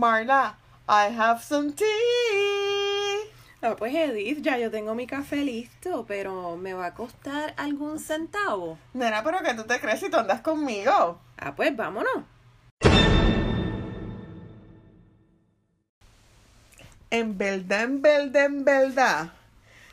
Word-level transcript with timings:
Marla, 0.00 0.54
I 0.88 1.14
have 1.14 1.42
some 1.42 1.72
tea. 1.72 1.84
Ah, 3.60 3.76
pues 3.76 3.94
Edith, 3.94 4.40
ya 4.40 4.56
yo 4.56 4.70
tengo 4.70 4.94
mi 4.94 5.06
café 5.06 5.44
listo, 5.44 6.06
pero 6.08 6.56
¿me 6.56 6.72
va 6.72 6.86
a 6.86 6.94
costar 6.94 7.52
algún 7.58 7.98
centavo? 7.98 8.78
Nena, 8.94 9.22
pero 9.22 9.40
que 9.40 9.52
tú 9.52 9.64
te 9.64 9.78
crees 9.78 10.00
si 10.00 10.08
tú 10.08 10.16
andas 10.16 10.40
conmigo. 10.40 11.20
Ah, 11.36 11.54
pues 11.54 11.76
vámonos. 11.76 12.24
En 17.10 17.36
verdad, 17.36 17.82
en 17.82 18.00
verdad, 18.00 18.44
en 18.46 18.64
verdad, 18.64 19.32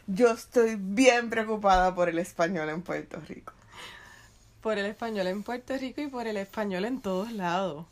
yo 0.05 0.31
estoy 0.31 0.77
bien 0.79 1.29
preocupada 1.29 1.93
por 1.93 2.07
el 2.07 2.19
español 2.19 2.69
en 2.69 2.81
Puerto 2.81 3.19
Rico. 3.27 3.51
Por 4.61 4.77
el 4.77 4.85
español 4.85 5.27
en 5.27 5.43
Puerto 5.43 5.77
Rico 5.77 5.99
y 5.99 6.07
por 6.07 6.27
el 6.27 6.37
español 6.37 6.85
en 6.85 7.01
todos 7.01 7.33
lados. 7.33 7.85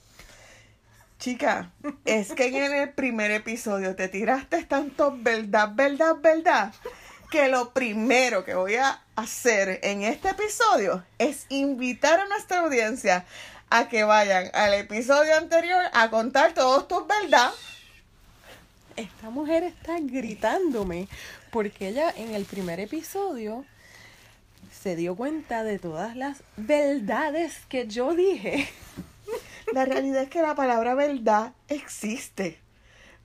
Chica, 1.19 1.71
es 2.05 2.33
que 2.33 2.47
en 2.47 2.73
el 2.75 2.89
primer 2.89 3.31
episodio 3.31 3.95
te 3.95 4.07
tiraste 4.07 4.63
tanto 4.65 5.15
verdad, 5.17 5.71
verdad, 5.73 6.17
verdad, 6.21 6.73
que 7.31 7.47
lo 7.47 7.71
primero 7.71 8.43
que 8.43 8.53
voy 8.53 8.75
a 8.75 9.01
hacer 9.15 9.79
en 9.83 10.03
este 10.03 10.29
episodio 10.29 11.03
es 11.17 11.45
invitar 11.49 12.20
a 12.20 12.27
nuestra 12.27 12.59
audiencia 12.59 13.25
a 13.70 13.87
que 13.87 14.03
vayan 14.03 14.49
al 14.53 14.73
episodio 14.73 15.35
anterior 15.37 15.83
a 15.93 16.09
contar 16.09 16.53
todos 16.53 16.87
tus 16.87 17.07
verdad. 17.07 17.51
Esta 18.95 19.29
mujer 19.29 19.63
está 19.63 19.97
gritándome 19.99 21.07
porque 21.51 21.89
ella 21.89 22.13
en 22.15 22.35
el 22.35 22.45
primer 22.45 22.79
episodio 22.79 23.65
se 24.71 24.95
dio 24.95 25.15
cuenta 25.15 25.63
de 25.63 25.79
todas 25.79 26.15
las 26.15 26.43
verdades 26.57 27.61
que 27.67 27.87
yo 27.87 28.13
dije. 28.13 28.70
La 29.75 29.84
realidad 29.84 30.23
es 30.23 30.29
que 30.29 30.41
la 30.41 30.55
palabra 30.55 30.95
verdad 30.95 31.51
existe, 31.68 32.62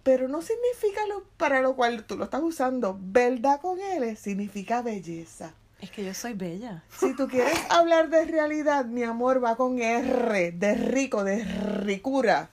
pero 0.03 0.27
no 0.27 0.43
significa 0.43 1.07
lo 1.07 1.23
para 1.37 1.61
lo 1.61 1.77
cual 1.77 2.03
tú 2.03 2.17
lo 2.17 2.25
estás 2.25 2.43
usando. 2.43 2.99
Verdad 3.01 3.61
con 3.61 3.79
L 3.79 4.17
significa 4.17 4.83
belleza. 4.83 5.55
Es 5.81 5.93
que 5.93 6.05
yo 6.05 6.13
soy 6.13 6.33
bella. 6.33 6.83
Si 6.91 7.15
tú 7.15 7.29
quieres 7.29 7.57
hablar 7.69 8.11
de 8.11 8.25
realidad, 8.25 8.85
mi 8.87 9.05
amor, 9.05 9.41
va 9.45 9.55
con 9.55 9.79
R, 9.79 10.51
de 10.51 10.75
rico, 10.75 11.23
de 11.23 11.45
ricura. 11.45 12.51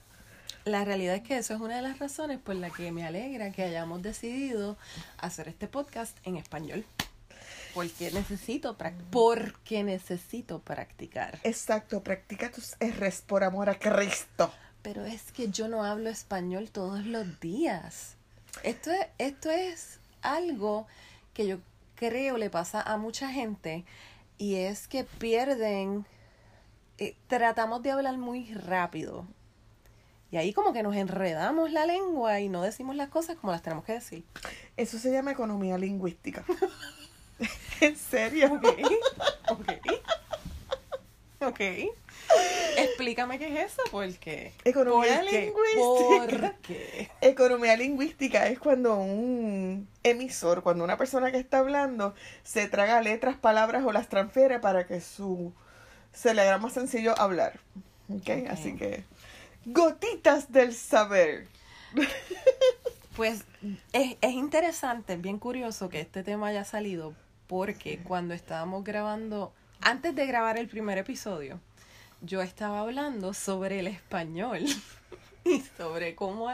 La 0.64 0.84
realidad 0.84 1.16
es 1.16 1.22
que 1.22 1.36
eso 1.36 1.54
es 1.54 1.60
una 1.60 1.74
de 1.74 1.82
las 1.82 1.98
razones 1.98 2.38
por 2.38 2.54
la 2.54 2.70
que 2.70 2.92
me 2.92 3.04
alegra 3.04 3.50
que 3.50 3.64
hayamos 3.64 4.00
decidido 4.00 4.76
hacer 5.18 5.48
este 5.48 5.66
podcast 5.66 6.16
en 6.22 6.36
español. 6.36 6.84
Porque 7.78 8.10
necesito, 8.10 8.76
porque 9.12 9.84
necesito 9.84 10.58
practicar. 10.58 11.38
Exacto, 11.44 12.02
practica 12.02 12.50
tus 12.50 12.74
R's 12.80 13.22
por 13.22 13.44
amor 13.44 13.70
a 13.70 13.78
Cristo. 13.78 14.52
Pero 14.82 15.04
es 15.04 15.30
que 15.30 15.48
yo 15.48 15.68
no 15.68 15.84
hablo 15.84 16.10
español 16.10 16.72
todos 16.72 17.06
los 17.06 17.38
días. 17.38 18.16
Esto 18.64 18.90
es, 18.90 19.06
esto 19.18 19.52
es 19.52 20.00
algo 20.22 20.88
que 21.34 21.46
yo 21.46 21.58
creo 21.94 22.36
le 22.36 22.50
pasa 22.50 22.82
a 22.82 22.96
mucha 22.96 23.30
gente 23.30 23.84
y 24.38 24.56
es 24.56 24.88
que 24.88 25.04
pierden, 25.04 26.04
eh, 26.98 27.14
tratamos 27.28 27.80
de 27.84 27.92
hablar 27.92 28.18
muy 28.18 28.52
rápido. 28.54 29.24
Y 30.32 30.36
ahí 30.36 30.52
como 30.52 30.72
que 30.72 30.82
nos 30.82 30.96
enredamos 30.96 31.70
la 31.70 31.86
lengua 31.86 32.40
y 32.40 32.48
no 32.48 32.62
decimos 32.62 32.96
las 32.96 33.08
cosas 33.08 33.36
como 33.36 33.52
las 33.52 33.62
tenemos 33.62 33.84
que 33.84 33.92
decir. 33.92 34.24
Eso 34.76 34.98
se 34.98 35.12
llama 35.12 35.30
economía 35.30 35.78
lingüística. 35.78 36.44
¿En 37.80 37.96
serio? 37.96 38.52
Ok, 38.54 38.66
ok. 39.50 39.72
Ok. 41.40 41.60
Explícame 42.76 43.38
qué 43.38 43.46
es 43.62 43.72
eso, 43.72 43.82
porque. 43.90 44.52
Economía 44.64 45.22
lingüística. 45.22 46.26
¿Por 46.40 46.54
qué? 46.60 47.10
Economía 47.20 47.76
lingüística 47.76 48.46
es 48.48 48.58
cuando 48.58 48.96
un 48.96 49.88
emisor, 50.02 50.62
cuando 50.62 50.84
una 50.84 50.96
persona 50.96 51.30
que 51.30 51.38
está 51.38 51.58
hablando, 51.58 52.14
se 52.42 52.68
traga 52.68 53.00
letras, 53.00 53.36
palabras 53.36 53.84
o 53.84 53.92
las 53.92 54.08
transfiere 54.08 54.58
para 54.58 54.86
que 54.86 55.00
su 55.00 55.52
se 56.12 56.34
le 56.34 56.42
haga 56.42 56.58
más 56.58 56.72
sencillo 56.72 57.18
hablar. 57.18 57.60
¿Ok? 58.08 58.28
Ok. 58.28 58.50
Así 58.50 58.76
que 58.76 59.04
gotitas 59.64 60.52
del 60.52 60.74
saber. 60.74 61.46
Pues 63.16 63.44
es, 63.92 64.16
es 64.20 64.32
interesante, 64.32 65.14
es 65.14 65.20
bien 65.20 65.38
curioso 65.38 65.88
que 65.88 66.00
este 66.00 66.22
tema 66.22 66.48
haya 66.48 66.64
salido, 66.64 67.14
porque 67.48 67.98
cuando 68.04 68.34
estábamos 68.34 68.84
grabando, 68.84 69.52
antes 69.80 70.14
de 70.14 70.26
grabar 70.26 70.56
el 70.58 70.68
primer 70.68 70.98
episodio, 70.98 71.60
yo 72.20 72.42
estaba 72.42 72.80
hablando 72.80 73.34
sobre 73.34 73.80
el 73.80 73.86
español 73.88 74.64
y 75.44 75.60
sobre 75.76 76.14
cómo 76.14 76.48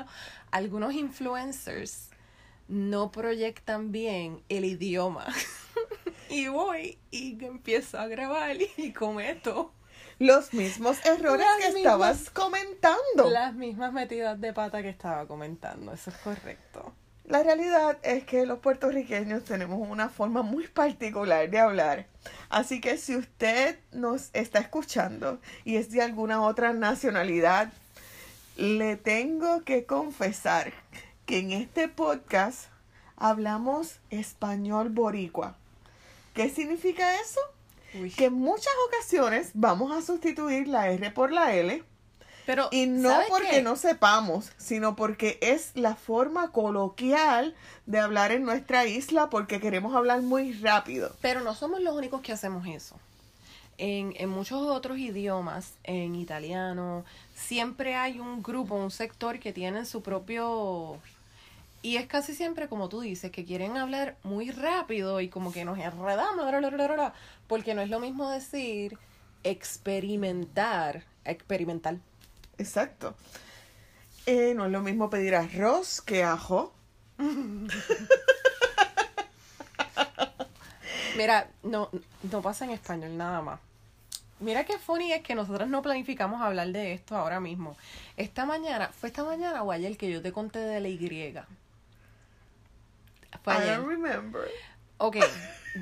algunos 0.51 0.95
influencers 0.95 2.09
no 2.69 3.11
proyectan 3.11 3.93
bien 3.93 4.43
el 4.49 4.65
idioma. 4.65 5.27
Y 6.31 6.49
voy 6.49 6.99
y 7.11 7.45
empiezo 7.45 7.99
a 7.99 8.07
grabar 8.09 8.57
y 8.77 8.93
cometo 8.93 9.73
Los 10.19 10.53
mismos 10.55 11.05
errores 11.05 11.47
Las 11.47 11.59
que 11.59 11.67
mismas- 11.67 11.77
estabas 11.77 12.31
comentando. 12.31 13.31
las 13.31 13.55
mismas 13.55 13.93
metidas 13.93 14.41
de 14.41 14.53
pata 14.53 14.81
que 14.83 14.89
estaba 14.89 15.27
comentando. 15.29 15.93
Eso 15.93 16.11
es 16.11 16.17
correcto. 16.17 16.93
La 17.27 17.43
realidad 17.43 17.97
es 18.03 18.25
que 18.25 18.45
los 18.45 18.59
puertorriqueños 18.59 19.45
tenemos 19.45 19.89
una 19.89 20.11
forma 20.11 20.43
muy 20.43 20.69
particular 20.69 21.49
de 21.49 21.59
hablar. 21.59 22.07
Así 22.51 22.83
que 22.83 22.99
si 22.99 23.17
usted 23.17 23.79
nos 23.93 24.29
está 24.35 24.59
escuchando 24.59 25.41
y 25.65 25.77
es 25.77 25.91
de 25.91 26.03
alguna 26.03 26.43
otra 26.43 26.75
nacionalidad, 26.75 27.73
le 28.57 28.97
tengo 28.97 29.65
que 29.65 29.87
confesar 29.87 30.75
que 31.25 31.39
en 31.39 31.53
este 31.53 31.89
podcast 31.89 32.67
hablamos 33.17 34.01
español 34.11 34.91
boricua. 34.91 35.57
¿Qué 36.35 36.51
significa 36.51 37.19
eso? 37.21 37.41
Uy. 37.95 38.11
Que 38.11 38.27
en 38.27 38.35
muchas 38.35 38.75
ocasiones 38.89 39.51
vamos 39.55 39.97
a 39.97 40.03
sustituir 40.03 40.69
la 40.69 40.91
R 40.91 41.11
por 41.13 41.33
la 41.33 41.55
L. 41.55 41.83
Pero, 42.47 42.69
Y 42.71 42.87
no 42.87 43.09
¿sabes 43.11 43.29
porque 43.29 43.49
qué? 43.51 43.63
no 43.63 43.77
sepamos, 43.77 44.53
sino 44.59 44.97
porque 44.97 45.39
es 45.41 45.71
la 45.75 45.95
forma 45.95 46.51
coloquial 46.53 47.55
de 47.87 47.99
hablar 47.99 48.33
en 48.33 48.45
nuestra 48.45 48.87
isla 48.87 49.31
porque 49.31 49.61
queremos 49.61 49.95
hablar 49.95 50.23
muy 50.23 50.53
rápido. 50.53 51.15
Pero 51.21 51.41
no 51.41 51.55
somos 51.55 51.81
los 51.81 51.95
únicos 51.95 52.21
que 52.21 52.33
hacemos 52.33 52.67
eso. 52.67 52.97
En, 53.79 54.15
en 54.19 54.29
muchos 54.29 54.61
otros 54.63 54.99
idiomas, 54.99 55.73
en 55.83 56.15
italiano, 56.15 57.05
siempre 57.35 57.97
hay 57.97 58.21
un 58.21 58.43
grupo, 58.43 58.75
un 58.75 58.91
sector 58.91 59.39
que 59.39 59.53
tienen 59.53 59.87
su 59.87 60.03
propio... 60.03 60.99
Y 61.83 61.97
es 61.97 62.07
casi 62.07 62.35
siempre 62.35 62.69
como 62.69 62.89
tú 62.89 63.01
dices, 63.01 63.31
que 63.31 63.45
quieren 63.45 63.77
hablar 63.77 64.17
muy 64.23 64.51
rápido 64.51 65.21
y 65.21 65.29
como 65.29 65.53
que 65.53 65.67
nos 65.67 65.79
enredamos, 65.79 66.47
porque 67.47 67.75
no 67.75 67.83
es 67.83 67.91
lo 67.91 68.01
mismo 68.01 68.31
decir 68.31 68.97
experimentar, 69.43 71.05
experimental. 71.25 72.01
Exacto. 72.59 73.15
Eh, 74.27 74.55
no 74.55 74.67
es 74.67 74.73
lo 74.73 74.81
mismo 74.81 75.11
pedir 75.11 75.35
arroz 75.35 76.01
que 76.01 76.25
ajo. 76.25 76.73
Mira, 81.17 81.49
no, 81.63 81.91
no 82.31 82.43
pasa 82.43 82.65
en 82.65 82.73
español 82.73 83.17
nada 83.17 83.41
más. 83.41 83.61
Mira 84.41 84.65
qué 84.65 84.79
funny 84.79 85.13
es 85.13 85.23
que 85.23 85.35
nosotros 85.35 85.69
no 85.69 85.81
planificamos 85.81 86.43
hablar 86.43 86.69
de 86.69 86.93
esto 86.93 87.17
ahora 87.17 87.39
mismo. 87.41 87.77
Esta 88.17 88.45
mañana, 88.45 88.89
¿fue 88.89 89.09
esta 89.09 89.25
mañana 89.25 89.63
o 89.63 89.71
ayer 89.71 89.97
que 89.97 90.11
yo 90.11 90.21
te 90.21 90.33
conté 90.33 90.59
de 90.59 90.81
la 90.81 90.89
Y? 90.89 90.99
Fue 93.43 93.55
I 93.55 93.69
don't 93.69 93.87
remember. 93.87 94.49
Ok, 94.99 95.17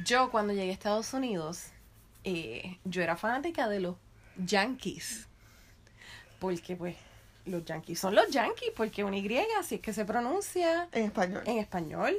yo 0.05 0.31
cuando 0.31 0.53
llegué 0.53 0.71
a 0.71 0.73
Estados 0.73 1.13
Unidos, 1.15 1.67
eh, 2.25 2.79
yo 2.85 3.03
era 3.03 3.17
fanática 3.17 3.69
de 3.69 3.81
los 3.81 3.97
Yankees. 4.37 5.29
Porque 6.43 6.75
pues 6.75 6.97
los 7.45 7.65
Yankees 7.65 8.01
son 8.01 8.17
los 8.17 8.29
Yankees, 8.31 8.73
porque 8.77 9.05
una 9.05 9.17
Y 9.17 9.39
así 9.61 9.77
es 9.77 9.81
que 9.81 9.93
se 9.93 10.05
pronuncia 10.05 10.89
En 10.91 11.05
español. 11.05 11.45
en 11.47 11.59
español. 11.59 12.17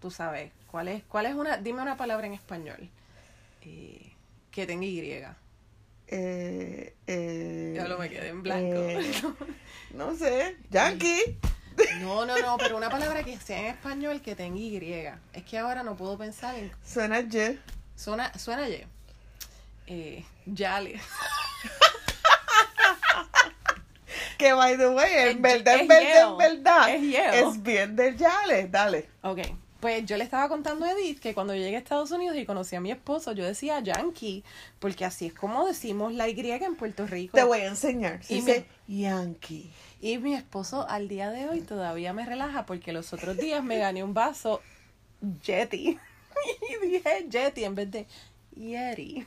Tú 0.00 0.08
sabes, 0.12 0.52
¿cuál 0.70 0.86
es, 0.86 1.02
cuál 1.02 1.26
es 1.26 1.34
una, 1.34 1.56
dime 1.56 1.82
una 1.82 1.96
palabra 1.96 2.28
en 2.28 2.34
español 2.34 2.88
eh, 3.62 4.12
que 4.52 4.66
tenga 4.66 4.86
Y. 4.86 5.00
Eh, 6.12 6.94
eh, 7.08 7.72
Ya 7.74 7.88
lo 7.88 7.98
me 7.98 8.08
quedé 8.08 8.28
en 8.28 8.42
blanco. 8.44 8.76
eh, 8.76 9.12
no 9.94 10.14
sé. 10.16 10.56
Yankee. 10.70 11.38
No, 12.02 12.26
no, 12.26 12.36
no, 12.38 12.58
pero 12.58 12.76
una 12.76 12.90
palabra 12.90 13.22
que 13.24 13.38
sea 13.38 13.58
en 13.58 13.66
español 13.66 14.20
que 14.20 14.36
tenga 14.36 14.58
Y. 14.58 14.76
Es 15.32 15.44
que 15.44 15.58
ahora 15.58 15.82
no 15.82 15.96
puedo 15.96 16.16
pensar 16.18 16.54
en. 16.54 16.70
Suena 16.84 17.20
Y. 17.20 17.58
Suena, 17.96 18.32
suena 18.38 18.68
Y. 18.68 18.84
Eh, 19.88 20.24
Yale. 20.46 21.00
Que 24.40 24.52
by 24.54 24.76
the 24.78 24.88
way, 24.88 25.12
en 25.12 25.28
Es- 25.28 25.40
verdad, 25.42 25.74
es 25.76 25.80
en 25.82 25.88
verdad, 25.88 26.30
en 26.30 26.38
verdad. 26.38 26.88
Es 27.34 27.62
bien 27.62 27.94
del 27.94 28.16
Yale. 28.16 28.68
Dale. 28.68 29.08
Ok, 29.22 29.40
Pues 29.80 30.04
yo 30.04 30.16
le 30.18 30.24
estaba 30.24 30.48
contando 30.48 30.84
a 30.84 30.92
Edith 30.92 31.20
que 31.20 31.32
cuando 31.32 31.54
yo 31.54 31.60
llegué 31.62 31.76
a 31.76 31.78
Estados 31.78 32.10
Unidos 32.10 32.36
y 32.36 32.44
conocí 32.44 32.76
a 32.76 32.80
mi 32.80 32.90
esposo, 32.90 33.32
yo 33.32 33.44
decía 33.46 33.80
yankee, 33.80 34.44
porque 34.78 35.04
así 35.06 35.26
es 35.26 35.32
como 35.34 35.66
decimos 35.66 36.12
la 36.12 36.28
Y 36.28 36.38
en 36.50 36.74
Puerto 36.76 37.06
Rico. 37.06 37.34
Te 37.36 37.44
voy 37.44 37.60
a 37.60 37.66
enseñar. 37.66 38.22
Se 38.22 38.34
Y 38.34 38.36
dice 38.40 38.66
Yankee. 38.88 39.70
Y 40.02 40.18
mi 40.18 40.34
esposo 40.34 40.86
al 40.88 41.08
día 41.08 41.30
de 41.30 41.48
hoy 41.48 41.60
todavía 41.60 42.12
me 42.12 42.24
relaja 42.26 42.66
porque 42.66 42.92
los 42.92 43.12
otros 43.14 43.36
días 43.38 43.62
me 43.64 43.78
gané 43.78 44.02
un 44.04 44.12
vaso 44.14 44.60
Yeti. 45.44 45.98
Y 46.82 46.86
dije 46.86 47.26
Yeti 47.28 47.64
en 47.64 47.74
vez 47.74 47.90
de 47.90 48.06
Yeti. 48.56 49.26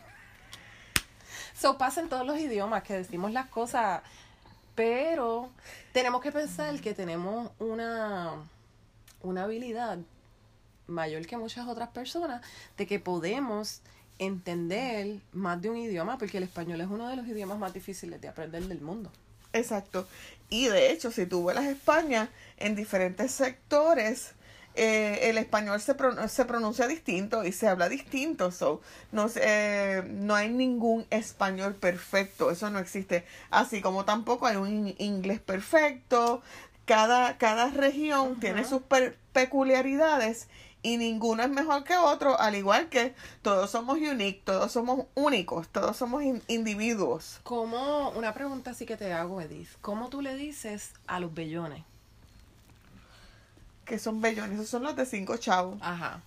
So 1.56 1.78
pasa 1.78 2.02
en 2.02 2.10
todos 2.10 2.26
los 2.26 2.38
idiomas 2.40 2.84
que 2.84 2.94
decimos 2.94 3.32
las 3.32 3.48
cosas, 3.48 4.02
pero 4.76 5.50
tenemos 5.92 6.22
que 6.22 6.32
pensar 6.32 6.80
que 6.82 6.94
tenemos 6.94 7.52
una, 7.60 8.36
una 9.22 9.44
habilidad 9.44 10.00
mayor 10.88 11.26
que 11.26 11.38
muchas 11.38 11.68
otras 11.68 11.90
personas 11.90 12.42
de 12.78 12.88
que 12.88 13.00
podemos 13.00 13.82
entender 14.20 15.20
más 15.32 15.62
de 15.62 15.70
un 15.70 15.78
idioma 15.78 16.18
porque 16.18 16.38
el 16.38 16.44
español 16.44 16.82
es 16.82 16.88
uno 16.88 17.08
de 17.08 17.16
los 17.16 17.28
idiomas 17.28 17.58
más 17.58 17.74
difíciles 17.74 18.22
de 18.22 18.28
aprender 18.28 18.64
del 18.64 18.82
mundo. 18.82 19.12
Exacto. 19.54 20.08
Y 20.50 20.68
de 20.68 20.92
hecho, 20.92 21.12
si 21.12 21.26
tú 21.26 21.42
vuelas 21.42 21.66
a 21.66 21.72
España, 21.72 22.30
en 22.58 22.76
diferentes 22.76 23.32
sectores, 23.32 24.34
eh, 24.76 25.20
el 25.30 25.38
español 25.38 25.80
se, 25.82 25.96
pron- 25.96 26.28
se 26.28 26.46
pronuncia 26.46 26.88
distinto 26.88 27.44
y 27.44 27.52
se 27.52 27.68
habla 27.68 27.90
distinto. 27.90 28.52
So, 28.52 28.82
no, 29.12 29.28
eh, 29.36 30.04
no 30.10 30.36
hay 30.36 30.50
ningún 30.50 31.06
español 31.10 31.76
perfecto, 31.76 32.52
eso 32.52 32.70
no 32.70 32.80
existe. 32.80 33.26
Así 33.50 33.82
como 33.82 34.06
tampoco 34.06 34.48
hay 34.48 34.56
un 34.58 34.68
in- 34.90 34.96
inglés 34.98 35.40
perfecto. 35.40 36.42
Cada, 36.86 37.38
cada 37.38 37.70
región 37.70 38.40
tiene 38.40 38.66
sus 38.66 38.82
per- 38.82 39.18
peculiaridades 39.32 40.48
y 40.82 40.98
ninguno 40.98 41.44
es 41.44 41.50
mejor 41.50 41.86
que 41.86 41.96
otro, 41.96 42.38
al 42.38 42.56
igual 42.56 42.90
que 42.90 43.16
todos 43.42 43.72
somos 43.72 43.98
unique, 44.00 44.42
todos 44.44 44.70
somos 44.74 45.06
únicos, 45.16 45.70
todos 45.70 45.96
somos 45.96 46.24
in- 46.24 46.42
individuos. 46.50 47.40
¿Cómo, 47.44 48.10
una 48.18 48.34
pregunta 48.34 48.72
así 48.72 48.86
que 48.86 48.98
te 48.98 49.14
hago, 49.14 49.40
Edith, 49.40 49.70
¿cómo 49.80 50.10
tú 50.10 50.22
le 50.22 50.36
dices 50.36 50.92
a 51.08 51.22
los 51.22 51.34
bellones? 51.34 51.84
Que 53.86 54.00
son 54.00 54.22
bellones, 54.22 54.56
esos 54.60 54.70
son 54.70 54.84
los 54.84 54.96
de 54.96 55.06
cinco 55.06 55.38
chavos. 55.38 55.78
Ajá. 55.82 56.22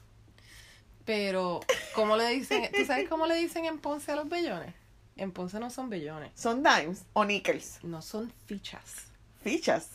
Pero, 1.05 1.61
¿cómo 1.95 2.17
le 2.17 2.29
dicen? 2.31 2.69
¿Tú 2.75 2.85
sabes 2.85 3.09
cómo 3.09 3.27
le 3.27 3.37
dicen 3.37 3.65
en 3.65 3.79
Ponce 3.79 4.13
a 4.13 4.17
los 4.17 4.29
bellones? 4.29 4.75
En 5.17 5.33
Ponce 5.33 5.59
no 5.61 5.71
son 5.71 5.89
bellones, 5.89 6.31
Son 6.35 6.63
dimes 6.63 7.05
o 7.13 7.25
nickels. 7.25 7.79
no 7.83 8.03
son 8.03 8.33
fichas. 8.47 9.07
Fichas. 9.43 9.89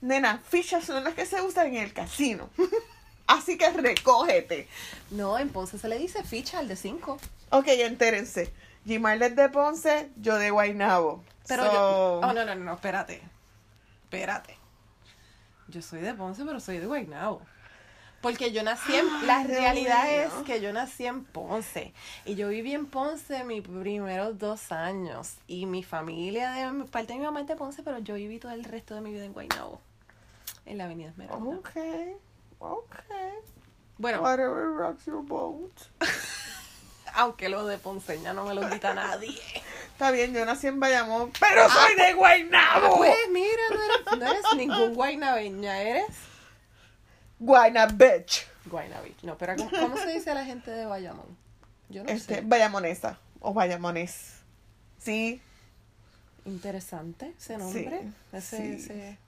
Nena, 0.00 0.38
fichas 0.48 0.84
son 0.84 1.04
las 1.04 1.14
que 1.14 1.26
se 1.26 1.40
usan 1.42 1.68
en 1.68 1.76
el 1.82 1.92
casino. 1.92 2.48
Así 3.26 3.56
que 3.58 3.70
recógete. 3.70 4.68
No, 5.10 5.38
en 5.38 5.48
Ponce 5.48 5.78
se 5.78 5.88
le 5.88 5.98
dice 5.98 6.22
ficha 6.24 6.58
al 6.60 6.68
de 6.68 6.76
cinco. 6.76 7.18
Ok, 7.50 7.66
entérense. 7.68 8.52
Gimal 8.86 9.20
es 9.22 9.36
de 9.36 9.48
Ponce, 9.48 10.10
yo 10.16 10.36
de 10.38 10.50
Guaynabo. 10.50 11.22
Pero 11.46 11.64
So, 11.66 11.72
yo. 11.72 12.20
Oh, 12.22 12.32
no, 12.32 12.44
no, 12.44 12.54
no, 12.54 12.74
espérate. 12.74 13.20
Espérate. 14.04 14.56
Yo 15.72 15.80
soy 15.80 16.00
de 16.02 16.12
Ponce, 16.12 16.44
pero 16.44 16.60
soy 16.60 16.78
de 16.78 16.86
Guaynabo. 16.86 17.40
Porque 18.20 18.52
yo 18.52 18.62
nací 18.62 18.94
en. 18.94 19.26
La 19.26 19.42
realidad 19.42 20.12
es 20.12 20.32
que 20.44 20.60
yo 20.60 20.70
nací 20.72 21.06
en 21.06 21.24
Ponce. 21.24 21.94
Y 22.26 22.34
yo 22.34 22.50
viví 22.50 22.74
en 22.74 22.86
Ponce 22.86 23.42
mis 23.44 23.66
primeros 23.66 24.38
dos 24.38 24.70
años. 24.70 25.38
Y 25.46 25.64
mi 25.64 25.82
familia, 25.82 26.52
de 26.52 26.70
mi 26.72 26.84
parte 26.84 27.14
de 27.14 27.18
mi 27.18 27.24
mamá 27.24 27.40
es 27.40 27.46
de 27.46 27.56
Ponce, 27.56 27.82
pero 27.82 27.98
yo 27.98 28.14
viví 28.14 28.38
todo 28.38 28.52
el 28.52 28.64
resto 28.64 28.94
de 28.94 29.00
mi 29.00 29.12
vida 29.12 29.24
en 29.24 29.32
Guaynabo. 29.32 29.80
En 30.66 30.76
la 30.76 30.84
Avenida 30.84 31.08
Esmeralda. 31.08 31.42
Ok, 31.42 31.70
ok. 32.58 32.96
Bueno, 33.96 34.20
Whatever 34.20 34.66
rocks 34.76 35.06
your 35.06 35.24
boat. 35.24 35.72
aunque 37.14 37.48
lo 37.48 37.66
de 37.66 37.78
ponceña 37.78 38.32
no 38.32 38.44
me 38.44 38.54
lo 38.54 38.68
quita 38.68 38.94
nadie. 38.94 39.38
Está 40.02 40.10
bien, 40.10 40.34
yo 40.34 40.44
nací 40.44 40.66
en 40.66 40.80
Bayamón, 40.80 41.30
pero 41.38 41.70
soy 41.70 41.94
de 41.94 42.12
Guaynabo. 42.14 42.96
Pues 42.96 43.14
mira, 43.30 43.62
no 43.70 43.80
eres, 43.84 44.18
no 44.18 44.26
eres 44.32 44.42
ningún 44.56 44.94
guaynabeña, 44.96 45.80
eres 45.80 46.06
Guayna 47.38 47.86
bitch. 47.86 48.44
Guaynabí. 48.66 49.14
No, 49.22 49.38
pero 49.38 49.54
¿cómo, 49.54 49.70
cómo 49.70 49.96
se 49.96 50.08
dice 50.12 50.32
a 50.32 50.34
la 50.34 50.44
gente 50.44 50.72
de 50.72 50.86
Bayamón? 50.86 51.38
Yo 51.88 52.02
no 52.02 52.08
Este, 52.10 52.34
sé. 52.34 52.40
Bayamonesa 52.40 53.20
o 53.38 53.54
Bayamonés. 53.54 54.38
Sí, 54.98 55.40
Interesante 56.46 57.32
ese 57.38 57.56
nombre. 57.58 58.00
Sí, 58.32 58.36
ese, 58.36 58.56
sí. 58.56 58.72
ese- 58.72 59.18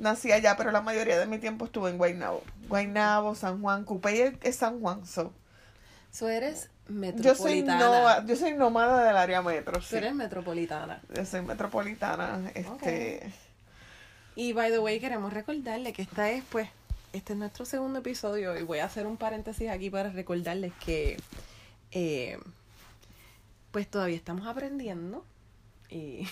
nací 0.00 0.32
allá, 0.32 0.56
pero 0.56 0.72
la 0.72 0.80
mayoría 0.80 1.16
de 1.16 1.26
mi 1.26 1.38
tiempo 1.38 1.66
estuve 1.66 1.90
en 1.90 1.98
Guaynabo. 1.98 2.42
Guaynabo, 2.66 3.36
San 3.36 3.62
Juan, 3.62 3.84
Cupey 3.84 4.20
es- 4.20 4.34
es 4.42 4.56
San 4.56 4.80
Juan. 4.80 5.06
So. 5.06 5.32
So 6.10 6.28
eres 6.28 6.70
Yo 6.88 7.34
soy 7.34 7.62
metropolitana. 7.62 8.26
yo 8.26 8.36
soy 8.36 8.54
nómada 8.54 9.04
del 9.04 9.16
área 9.16 9.40
metro. 9.42 9.78
Tú 9.78 9.84
Sí. 9.86 9.96
eres 9.96 10.14
metropolitana. 10.14 11.00
Yo 11.14 11.24
soy 11.24 11.42
metropolitana. 11.42 12.50
Este, 12.54 13.32
Y 14.34 14.52
by 14.52 14.70
the 14.70 14.78
way, 14.78 14.98
queremos 15.00 15.32
recordarle 15.32 15.92
que 15.92 16.02
esta 16.02 16.30
es, 16.30 16.42
pues, 16.50 16.68
este 17.12 17.34
es 17.34 17.38
nuestro 17.38 17.64
segundo 17.64 17.98
episodio. 18.00 18.58
Y 18.58 18.62
voy 18.62 18.78
a 18.80 18.86
hacer 18.86 19.06
un 19.06 19.16
paréntesis 19.16 19.68
aquí 19.68 19.90
para 19.90 20.10
recordarles 20.10 20.72
que, 20.84 21.18
eh, 21.92 22.38
pues, 23.70 23.88
todavía 23.88 24.16
estamos 24.16 24.46
aprendiendo. 24.46 25.24
Y 25.90 26.26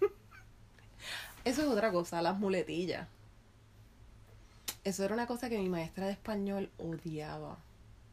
eso 1.44 1.62
es 1.62 1.68
otra 1.68 1.90
cosa, 1.92 2.22
las 2.22 2.38
muletillas. 2.38 3.06
Eso 4.84 5.04
era 5.04 5.14
una 5.14 5.26
cosa 5.26 5.48
que 5.48 5.58
mi 5.58 5.68
maestra 5.68 6.06
de 6.06 6.12
español 6.12 6.70
odiaba. 6.78 7.58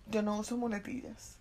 yo 0.08 0.22
no 0.22 0.38
uso 0.40 0.58
muletillas. 0.58 1.38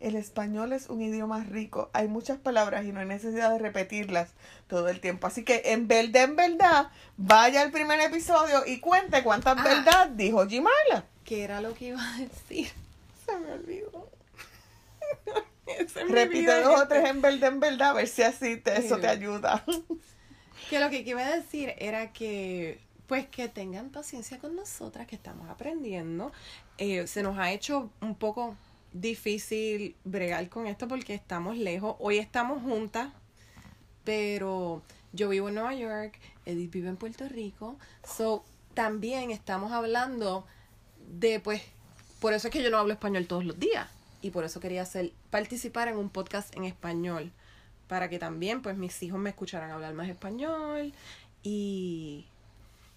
El 0.00 0.14
español 0.14 0.72
es 0.72 0.88
un 0.88 1.02
idioma 1.02 1.42
rico. 1.44 1.90
Hay 1.92 2.06
muchas 2.08 2.38
palabras 2.38 2.84
y 2.84 2.92
no 2.92 3.00
hay 3.00 3.06
necesidad 3.06 3.50
de 3.50 3.58
repetirlas 3.58 4.30
todo 4.68 4.88
el 4.88 5.00
tiempo. 5.00 5.26
Así 5.26 5.42
que 5.44 5.62
en 5.66 5.88
verdad, 5.88 6.22
en 6.24 6.36
verdad, 6.36 6.90
vaya 7.16 7.62
al 7.62 7.72
primer 7.72 7.98
episodio 8.00 8.64
y 8.66 8.78
cuente 8.78 9.22
cuántas 9.24 9.58
Ah. 9.58 9.62
verdad 9.64 10.08
dijo 10.10 10.46
Jimala. 10.46 11.04
¿Qué 11.24 11.42
era 11.42 11.60
lo 11.60 11.74
que 11.74 11.86
iba 11.86 12.00
a 12.00 12.18
decir? 12.18 12.70
Se 13.26 13.36
me 13.38 13.52
olvidó. 13.52 14.08
Se 15.92 16.04
me 16.04 16.12
Repite 16.12 16.60
dos 16.62 16.80
o 16.80 16.88
tres 16.88 17.04
en 17.10 17.20
verdad, 17.20 17.48
en 17.52 17.60
verdad, 17.60 17.90
a 17.90 17.92
ver 17.94 18.08
si 18.08 18.22
así 18.22 18.56
te- 18.56 18.78
eso 18.78 18.98
te 18.98 19.08
ayuda. 19.08 19.64
Que 20.70 20.80
lo 20.80 20.88
que 20.90 21.00
iba 21.00 21.20
a 21.26 21.36
decir 21.36 21.74
era 21.78 22.12
que, 22.12 22.78
pues, 23.06 23.26
que 23.28 23.48
tengan 23.48 23.90
paciencia 23.90 24.38
con 24.38 24.56
nosotras, 24.56 25.06
que 25.06 25.16
estamos 25.16 25.48
aprendiendo. 25.50 26.32
Eh, 26.78 27.06
se 27.06 27.22
nos 27.22 27.38
ha 27.38 27.52
hecho 27.52 27.90
un 28.00 28.14
poco 28.14 28.56
difícil 28.92 29.96
bregar 30.04 30.48
con 30.48 30.66
esto 30.66 30.88
porque 30.88 31.14
estamos 31.14 31.56
lejos. 31.56 31.96
Hoy 31.98 32.18
estamos 32.18 32.62
juntas, 32.62 33.12
pero 34.04 34.82
yo 35.12 35.28
vivo 35.28 35.48
en 35.48 35.56
Nueva 35.56 35.74
York, 35.74 36.18
Edith 36.46 36.70
vive 36.70 36.88
en 36.88 36.96
Puerto 36.96 37.28
Rico. 37.28 37.76
So, 38.04 38.44
también 38.74 39.30
estamos 39.30 39.72
hablando 39.72 40.46
de, 41.08 41.40
pues, 41.40 41.62
por 42.20 42.32
eso 42.32 42.48
es 42.48 42.52
que 42.52 42.62
yo 42.62 42.70
no 42.70 42.78
hablo 42.78 42.92
español 42.92 43.26
todos 43.26 43.44
los 43.44 43.58
días. 43.58 43.88
Y 44.20 44.30
por 44.30 44.44
eso 44.44 44.60
quería 44.60 44.82
hacer, 44.82 45.12
participar 45.30 45.88
en 45.88 45.96
un 45.96 46.10
podcast 46.10 46.54
en 46.56 46.64
español 46.64 47.32
para 47.88 48.08
que 48.08 48.18
también 48.18 48.62
pues 48.62 48.76
mis 48.76 49.02
hijos 49.02 49.18
me 49.18 49.30
escucharan 49.30 49.70
hablar 49.70 49.94
más 49.94 50.08
español 50.08 50.92
y, 51.42 52.26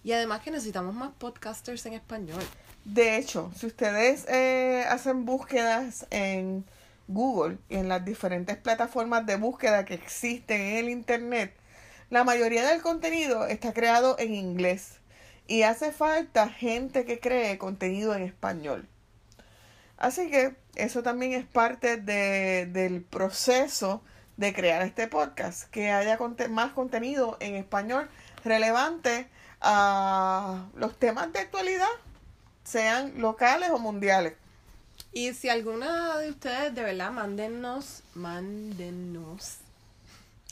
y 0.04 0.12
además 0.12 0.42
que 0.42 0.50
necesitamos 0.50 0.94
más 0.94 1.10
podcasters 1.18 1.86
en 1.86 1.94
español. 1.94 2.42
De 2.84 3.16
hecho, 3.16 3.52
si 3.56 3.66
ustedes 3.66 4.26
eh, 4.28 4.84
hacen 4.88 5.24
búsquedas 5.24 6.06
en 6.10 6.64
Google 7.08 7.58
y 7.68 7.76
en 7.76 7.88
las 7.88 8.04
diferentes 8.04 8.56
plataformas 8.56 9.24
de 9.26 9.36
búsqueda 9.36 9.84
que 9.84 9.94
existen 9.94 10.60
en 10.60 10.76
el 10.76 10.90
Internet, 10.90 11.54
la 12.10 12.24
mayoría 12.24 12.66
del 12.66 12.82
contenido 12.82 13.46
está 13.46 13.72
creado 13.72 14.16
en 14.18 14.34
inglés 14.34 14.98
y 15.46 15.62
hace 15.62 15.92
falta 15.92 16.48
gente 16.48 17.04
que 17.04 17.20
cree 17.20 17.58
contenido 17.58 18.14
en 18.14 18.22
español. 18.22 18.88
Así 19.96 20.30
que 20.30 20.56
eso 20.74 21.02
también 21.02 21.32
es 21.32 21.44
parte 21.44 21.96
de- 21.96 22.66
del 22.66 23.02
proceso 23.02 24.02
de 24.36 24.52
crear 24.52 24.82
este 24.82 25.06
podcast, 25.06 25.70
que 25.70 25.90
haya 25.90 26.18
más 26.50 26.72
contenido 26.72 27.36
en 27.40 27.54
español 27.54 28.08
relevante 28.44 29.28
a 29.62 30.64
los 30.76 30.98
temas 30.98 31.32
de 31.32 31.38
actualidad 31.38 31.88
sean 32.64 33.20
locales 33.20 33.70
o 33.70 33.78
mundiales. 33.78 34.34
Y 35.12 35.34
si 35.34 35.48
alguna 35.48 36.18
de 36.18 36.30
ustedes 36.30 36.74
de 36.74 36.82
verdad 36.82 37.10
mándennos, 37.12 38.02
mándennos, 38.14 39.58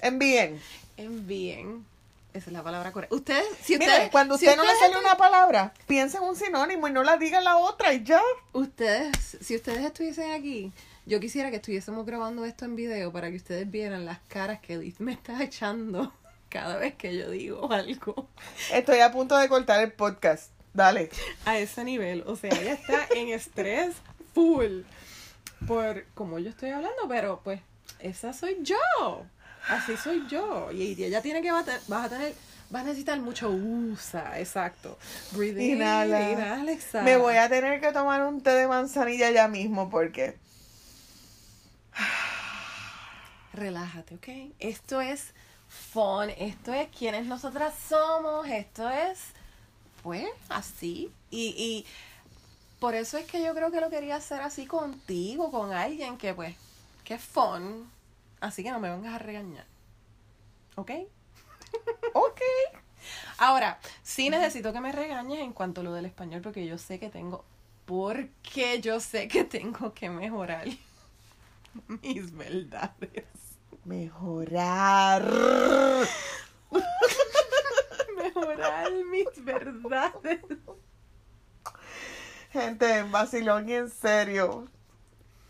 Envíen. 0.03 0.61
envíen, 0.97 1.85
esa 2.33 2.47
es 2.47 2.53
la 2.53 2.63
palabra 2.63 2.93
correcta. 2.93 3.15
Ustedes, 3.15 3.47
si 3.63 3.75
ustedes, 3.75 4.11
cuando 4.11 4.39
si 4.39 4.47
usted 4.47 4.57
no 4.57 4.65
le 4.65 4.75
sale 4.77 4.99
una 4.99 5.17
palabra, 5.17 5.75
piensa 5.87 6.19
en 6.19 6.25
un 6.25 6.37
sinónimo 6.37 6.89
y 6.89 6.93
no 6.93 7.03
la 7.03 7.17
diga 7.17 7.41
la 7.41 7.57
otra 7.57 7.93
y 7.93 8.05
ya. 8.05 8.21
Ustedes, 8.53 9.39
si 9.41 9.57
ustedes 9.57 9.85
estuviesen 9.85 10.33
aquí, 10.33 10.73
yo 11.07 11.21
quisiera 11.21 11.51
que 11.51 11.57
estuviésemos 11.57 12.07
grabando 12.07 12.45
esto 12.45 12.65
en 12.65 12.77
video 12.77 13.13
para 13.13 13.31
que 13.31 13.37
ustedes 13.37 13.71
vieran 13.71 14.05
las 14.05 14.19
caras 14.29 14.61
que 14.61 14.75
Edith 14.75 14.99
me 15.01 15.13
está 15.13 15.43
echando 15.43 16.13
cada 16.51 16.77
vez 16.77 16.95
que 16.97 17.17
yo 17.17 17.31
digo 17.31 17.73
algo. 17.73 18.29
Estoy 18.73 19.01
a 19.01 19.11
punto 19.11 19.39
de 19.39 19.49
cortar 19.49 19.81
el 19.81 19.93
podcast. 19.93 20.51
Dale. 20.75 21.09
A 21.47 21.59
ese 21.59 21.83
nivel. 21.85 22.23
O 22.27 22.37
sea, 22.37 22.51
ella 22.51 22.75
está 22.75 23.07
en 23.17 23.29
estrés 23.29 23.97
full. 24.35 24.83
Por 25.67 26.05
como 26.15 26.39
yo 26.39 26.51
estoy 26.51 26.71
hablando, 26.71 27.09
pero 27.09 27.41
pues, 27.43 27.61
esa 27.99 28.33
soy 28.33 28.59
yo. 28.63 29.25
Así 29.69 29.97
soy 29.97 30.27
yo. 30.29 30.71
Y 30.73 31.03
ella 31.03 31.23
tiene 31.23 31.41
que 31.41 31.51
vas 31.53 31.67
a 31.67 32.09
tener 32.09 32.35
vas 32.71 32.83
a 32.83 32.85
necesitar 32.85 33.19
mucho 33.21 33.51
usa, 33.51 34.39
exacto. 34.39 34.97
Breathe 35.33 35.63
inhala. 35.63 36.31
inhala, 36.31 36.73
exhala. 36.73 37.05
Me 37.05 37.17
voy 37.17 37.37
a 37.37 37.49
tener 37.49 37.81
que 37.81 37.93
tomar 37.93 38.23
un 38.25 38.43
té 38.43 38.51
de 38.51 38.69
manzanilla 38.69 39.31
ya 39.31 39.49
mismo 39.49 39.91
porque 39.91 40.39
relájate, 43.53 44.15
¿ok? 44.15 44.55
Esto 44.61 45.01
es 45.01 45.35
fun, 45.71 46.31
esto 46.31 46.75
es 46.75 46.89
quienes 46.89 47.27
nosotras 47.27 47.75
somos, 47.89 48.47
esto 48.49 48.91
es, 48.91 49.21
pues, 50.03 50.29
así. 50.49 51.13
Y, 51.31 51.55
y 51.57 51.87
por 52.81 52.95
eso 52.95 53.17
es 53.17 53.27
que 53.27 53.43
yo 53.43 53.55
creo 53.55 53.71
que 53.71 53.81
lo 53.81 53.89
quería 53.89 54.17
hacer 54.17 54.43
así 54.43 54.67
contigo, 54.67 55.51
con 55.51 55.73
alguien 55.73 56.19
que, 56.19 56.35
pues, 56.35 56.57
que 57.05 57.15
es 57.15 57.23
fun. 57.23 57.89
Así 58.41 58.63
que 58.63 58.71
no 58.71 58.81
me 58.81 58.91
vengas 58.91 59.15
a 59.15 59.19
regañar. 59.19 59.67
¿Ok? 60.75 60.91
ok. 62.15 62.41
Ahora, 63.39 63.79
sí 64.03 64.29
necesito 64.29 64.73
que 64.73 64.81
me 64.81 64.93
regañes 64.93 65.41
en 65.41 65.53
cuanto 65.53 65.81
a 65.81 65.85
lo 65.85 65.93
del 65.93 66.07
español, 66.07 66.43
porque 66.43 66.67
yo 66.67 66.79
sé 66.79 66.99
que 66.99 67.11
tengo, 67.11 67.45
porque 67.87 68.81
yo 68.81 69.01
sé 69.01 69.29
que 69.29 69.45
tengo 69.45 69.95
que 69.95 70.11
mejorar 70.11 70.67
mis 72.03 72.35
verdades. 72.35 73.50
Mejorar. 73.85 75.23
Mejorar 78.17 78.93
mis 79.11 79.45
verdades. 79.45 80.41
Gente, 82.53 83.03
vacilón 83.05 83.69
y 83.69 83.75
en 83.75 83.91
serio. 83.91 84.69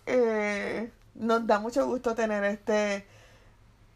Eh, 0.06 0.90
nos 1.14 1.46
da 1.46 1.58
mucho 1.58 1.87
gusto 1.87 2.14
tener 2.14 2.44
este 2.44 3.06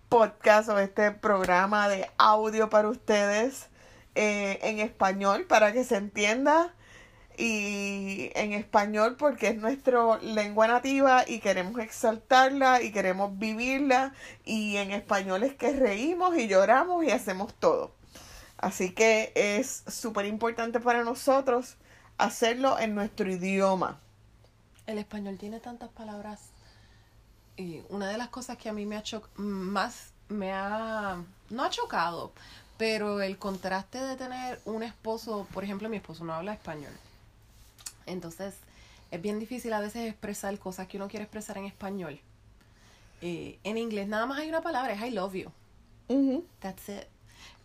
podcast 0.09 0.69
o 0.69 0.79
este 0.79 1.11
programa 1.11 1.89
de 1.89 2.11
audio 2.19 2.71
para 2.71 2.89
ustedes 2.89 3.69
eh, 4.15 4.59
en 4.63 4.79
español 4.79 5.45
para 5.45 5.73
que 5.73 5.85
se 5.85 5.97
entienda 5.97 6.75
y 7.37 8.31
en 8.35 8.53
español 8.53 9.17
porque 9.17 9.49
es 9.49 9.57
nuestra 9.57 10.19
lengua 10.19 10.69
nativa 10.69 11.25
y 11.27 11.41
queremos 11.41 11.81
exaltarla 11.81 12.83
y 12.83 12.93
queremos 12.93 13.37
vivirla 13.39 14.15
y 14.45 14.77
en 14.77 14.93
español 14.93 15.43
es 15.43 15.55
que 15.55 15.73
reímos 15.73 16.37
y 16.37 16.47
lloramos 16.47 17.05
y 17.05 17.11
hacemos 17.11 17.53
todo. 17.55 17.93
Así 18.59 18.93
que 18.93 19.33
es 19.35 19.85
súper 19.89 20.27
importante 20.27 20.81
para 20.81 21.03
nosotros 21.03 21.77
hacerlo 22.19 22.79
en 22.79 22.95
nuestro 22.95 23.31
idioma. 23.31 23.99
El 24.87 24.99
español 24.99 25.37
tiene 25.39 25.61
tantas 25.61 25.91
palabras 25.91 26.41
y 27.57 27.83
una 27.89 28.09
de 28.09 28.19
las 28.19 28.29
cosas 28.29 28.59
que 28.59 28.69
a 28.69 28.73
mí 28.73 28.87
me 28.87 28.97
ha 28.97 29.03
chocado 29.03 29.33
más 29.37 30.13
me 30.29 30.53
ha 30.53 31.23
no 31.51 31.65
ha 31.65 31.71
chocado, 31.71 32.33
pero 32.79 33.21
el 33.21 33.39
contraste 33.39 33.99
de 33.99 34.17
tener 34.17 34.61
un 34.65 34.83
esposo, 34.83 35.47
por 35.53 35.65
ejemplo, 35.65 35.89
mi 35.89 35.99
esposo 35.99 36.25
no 36.25 36.33
habla 36.33 36.55
español 36.55 36.93
entonces, 38.07 38.55
es 39.11 39.23
bien 39.23 39.39
difícil 39.39 39.73
a 39.73 39.81
veces 39.81 40.09
expresar 40.09 40.59
cosas 40.59 40.89
que 40.89 40.97
uno 40.97 41.09
quiere 41.09 41.25
expresar 41.25 41.59
en 41.59 41.67
español. 41.67 42.21
Eh, 43.23 43.59
en 43.65 43.79
inglés 43.79 44.09
nada 44.09 44.27
más 44.27 44.39
hay 44.39 44.49
una 44.49 44.61
palabra, 44.61 44.93
es 44.93 45.03
I 45.03 45.11
love 45.11 45.35
you. 45.35 45.51
That's 46.61 46.89
it. 46.89 47.05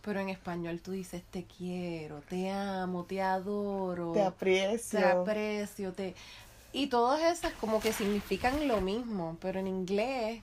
Pero 0.02 0.20
en 0.22 0.30
español 0.30 0.80
tú 0.80 0.92
dices 0.92 1.24
te 1.30 1.44
quiero, 1.46 2.22
te 2.22 2.50
amo, 2.50 3.04
te 3.04 3.22
adoro. 3.22 4.14
Te 4.14 4.24
aprecio. 4.24 5.00
Te 5.00 5.06
aprecio, 5.06 5.94
te... 5.94 6.16
Y 6.72 6.88
todas 6.88 7.22
esas 7.22 7.52
como 7.54 7.82
que 7.82 7.92
significan 7.92 8.68
lo 8.68 8.80
mismo, 8.80 9.38
pero 9.42 9.60
en 9.60 9.68
inglés 9.68 10.42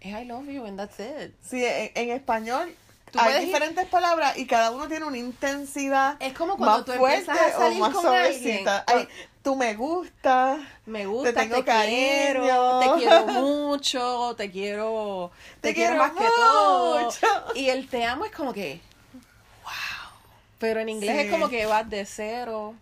es 0.00 0.20
I 0.20 0.24
love 0.24 0.48
you 0.48 0.64
and 0.66 0.76
that's 0.76 0.98
it. 0.98 1.32
Sí, 1.42 1.64
en 1.64 2.10
español 2.10 2.74
hay 3.18 3.46
diferentes 3.46 3.86
palabras 3.86 4.36
y 4.36 4.46
cada 4.46 4.70
uno 4.70 4.88
tiene 4.88 5.04
una 5.04 5.18
intensidad 5.18 6.16
es 6.20 6.32
como 6.32 6.56
cuando 6.56 6.78
más 6.78 6.84
tú 6.86 6.92
fuerte 6.92 7.30
a 7.30 7.52
salir 7.52 7.82
o 7.82 7.86
más 7.86 7.94
con 7.94 8.06
alguien. 8.06 8.66
tú 9.42 9.56
me 9.56 9.74
gusta, 9.74 10.58
me 10.86 11.06
gusta, 11.06 11.32
te 11.32 11.40
tengo 11.40 11.64
cariño, 11.64 11.96
quiero, 11.96 12.80
te 12.80 12.90
quiero 12.98 13.26
mucho, 13.26 14.34
te 14.36 14.50
quiero, 14.50 15.30
te, 15.60 15.74
quiero, 15.74 15.96
más 15.96 16.12
que 16.12 16.24
todo. 16.24 17.08
Y 17.54 17.68
el 17.68 17.88
te 17.88 18.04
amo 18.04 18.24
es 18.24 18.32
como 18.32 18.52
que, 18.52 18.80
wow. 19.62 19.72
Pero 20.58 20.80
en 20.80 20.88
inglés 20.88 21.26
es 21.26 21.30
como 21.30 21.48
que 21.48 21.66
vas 21.66 21.88
de 21.88 22.04
cero. 22.06 22.74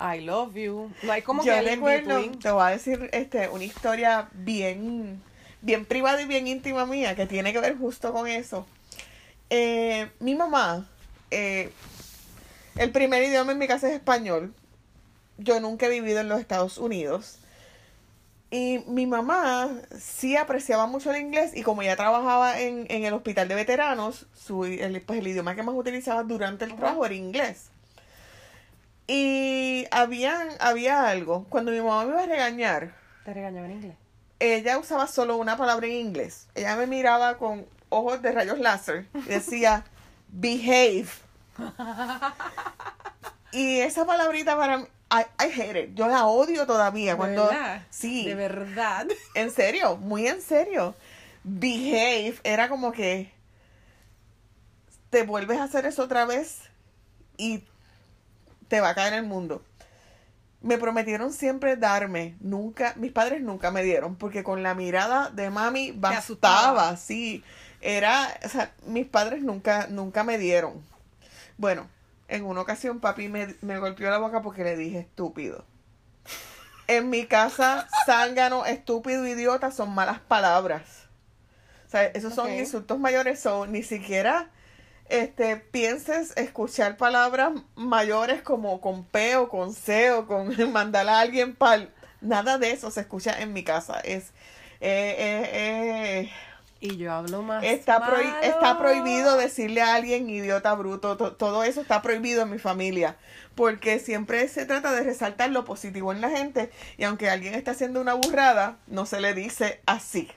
I 0.00 0.20
love 0.22 0.54
you. 0.54 0.90
No 1.02 1.12
hay 1.12 1.22
como 1.22 1.44
Yo 1.44 1.52
que 1.52 1.62
recuerdo, 1.62 2.20
te 2.40 2.50
voy 2.50 2.62
a 2.62 2.70
decir 2.70 3.08
este 3.12 3.48
una 3.48 3.62
historia 3.62 4.28
bien 4.32 5.22
bien 5.64 5.86
privada 5.86 6.20
y 6.20 6.26
bien 6.26 6.46
íntima 6.46 6.84
mía 6.84 7.16
que 7.16 7.26
tiene 7.26 7.52
que 7.52 7.60
ver 7.60 7.76
justo 7.76 8.12
con 8.12 8.28
eso. 8.28 8.66
Eh, 9.50 10.10
mi 10.20 10.34
mamá, 10.34 10.88
eh, 11.30 11.70
el 12.76 12.90
primer 12.90 13.22
idioma 13.22 13.52
en 13.52 13.58
mi 13.58 13.68
casa 13.68 13.88
es 13.88 13.94
español. 13.94 14.54
Yo 15.38 15.60
nunca 15.60 15.86
he 15.86 15.90
vivido 15.90 16.20
en 16.20 16.28
los 16.28 16.40
Estados 16.40 16.78
Unidos. 16.78 17.38
Y 18.50 18.84
mi 18.86 19.06
mamá 19.06 19.68
sí 19.98 20.36
apreciaba 20.36 20.86
mucho 20.86 21.10
el 21.10 21.20
inglés 21.20 21.56
y 21.56 21.62
como 21.62 21.82
ella 21.82 21.96
trabajaba 21.96 22.60
en, 22.60 22.86
el 22.88 23.12
hospital 23.12 23.48
de 23.48 23.56
veteranos, 23.56 24.26
su, 24.32 24.64
el, 24.64 25.02
pues 25.02 25.18
el 25.18 25.26
idioma 25.26 25.56
que 25.56 25.64
más 25.64 25.74
utilizaba 25.74 26.22
durante 26.22 26.64
el 26.64 26.76
trabajo 26.76 27.04
era 27.04 27.14
inglés. 27.16 27.70
Y 29.08 29.86
había, 29.90 30.50
había 30.60 31.08
algo, 31.08 31.46
cuando 31.48 31.72
mi 31.72 31.78
mamá 31.78 32.04
me 32.04 32.12
iba 32.12 32.22
a 32.22 32.26
regañar. 32.26 32.94
¿Te 33.24 33.34
regañaba 33.34 33.66
en 33.66 33.72
inglés? 33.72 33.96
Ella 34.38 34.78
usaba 34.78 35.08
solo 35.08 35.36
una 35.36 35.56
palabra 35.56 35.86
en 35.86 35.92
inglés. 35.94 36.46
Ella 36.54 36.76
me 36.76 36.86
miraba 36.86 37.38
con 37.38 37.66
ojos 37.88 38.22
de 38.22 38.32
rayos 38.32 38.58
láser. 38.58 39.06
Decía, 39.26 39.84
behave. 40.28 41.06
y 43.52 43.80
esa 43.80 44.04
palabrita 44.04 44.56
para 44.56 44.78
mí, 44.78 44.84
I, 45.10 45.44
hate 45.44 45.76
it. 45.76 45.94
Yo 45.94 46.08
la 46.08 46.26
odio 46.26 46.66
todavía. 46.66 47.16
cuando 47.16 47.48
Sí. 47.90 48.26
De 48.26 48.34
verdad. 48.34 49.06
En 49.34 49.50
serio, 49.50 49.96
muy 49.96 50.26
en 50.26 50.42
serio. 50.42 50.94
Behave 51.44 52.36
era 52.42 52.68
como 52.68 52.92
que 52.92 53.32
te 55.10 55.22
vuelves 55.22 55.58
a 55.58 55.64
hacer 55.64 55.86
eso 55.86 56.02
otra 56.02 56.24
vez 56.24 56.62
y 57.36 57.62
te 58.68 58.80
va 58.80 58.90
a 58.90 58.94
caer 58.94 59.14
el 59.14 59.24
mundo. 59.24 59.62
Me 60.62 60.78
prometieron 60.78 61.32
siempre 61.32 61.76
darme, 61.76 62.36
nunca, 62.40 62.94
mis 62.96 63.12
padres 63.12 63.42
nunca 63.42 63.70
me 63.70 63.82
dieron, 63.82 64.16
porque 64.16 64.42
con 64.42 64.62
la 64.62 64.74
mirada 64.74 65.28
de 65.28 65.50
mami 65.50 65.92
bastaba, 65.92 66.96
sí 66.96 67.44
era, 67.84 68.38
o 68.44 68.48
sea, 68.48 68.72
mis 68.86 69.06
padres 69.06 69.42
nunca, 69.42 69.86
nunca 69.88 70.24
me 70.24 70.38
dieron. 70.38 70.82
Bueno, 71.58 71.88
en 72.28 72.44
una 72.44 72.62
ocasión 72.62 73.00
papi 73.00 73.28
me, 73.28 73.54
me 73.60 73.78
golpeó 73.78 74.10
la 74.10 74.18
boca 74.18 74.42
porque 74.42 74.64
le 74.64 74.76
dije 74.76 75.00
estúpido. 75.00 75.64
En 76.88 77.10
mi 77.10 77.26
casa, 77.26 77.86
zángano, 78.06 78.66
estúpido, 78.66 79.26
idiota 79.26 79.70
son 79.70 79.94
malas 79.94 80.18
palabras. 80.20 81.06
O 81.86 81.90
sea, 81.90 82.06
esos 82.06 82.34
son 82.34 82.52
insultos 82.52 82.98
mayores, 82.98 83.40
son 83.40 83.72
ni 83.72 83.82
siquiera 83.82 84.50
este 85.08 85.56
pienses 85.56 86.34
escuchar 86.36 86.96
palabras 86.96 87.52
mayores 87.74 88.42
como 88.42 88.80
con 88.80 89.04
P 89.04 89.36
o 89.36 89.48
con 89.48 89.74
C 89.74 90.12
o 90.12 90.26
con 90.26 90.54
mandar 90.72 91.08
a 91.08 91.20
alguien 91.20 91.54
para 91.54 91.88
nada 92.20 92.56
de 92.58 92.70
eso 92.70 92.90
se 92.90 93.02
escucha 93.02 93.40
en 93.40 93.52
mi 93.52 93.64
casa. 93.64 94.00
Es 94.00 94.32
eh, 94.80 95.14
eh, 95.18 95.50
eh 95.52 96.32
y 96.84 96.98
yo 96.98 97.12
hablo 97.14 97.42
más. 97.42 97.64
Está, 97.64 97.96
está 98.42 98.78
prohibido 98.78 99.38
decirle 99.38 99.80
a 99.80 99.94
alguien 99.94 100.28
idiota, 100.28 100.74
bruto. 100.74 101.16
todo 101.16 101.64
eso 101.64 101.80
está 101.80 102.02
prohibido 102.02 102.42
en 102.42 102.50
mi 102.50 102.58
familia. 102.58 103.16
Porque 103.54 103.98
siempre 103.98 104.46
se 104.48 104.66
trata 104.66 104.92
de 104.92 105.02
resaltar 105.02 105.50
lo 105.50 105.64
positivo 105.64 106.12
en 106.12 106.20
la 106.20 106.28
gente. 106.28 106.70
Y 106.98 107.04
aunque 107.04 107.30
alguien 107.30 107.54
está 107.54 107.70
haciendo 107.70 108.02
una 108.02 108.12
burrada, 108.12 108.76
no 108.86 109.06
se 109.06 109.22
le 109.22 109.32
dice 109.32 109.80
así. 109.86 110.30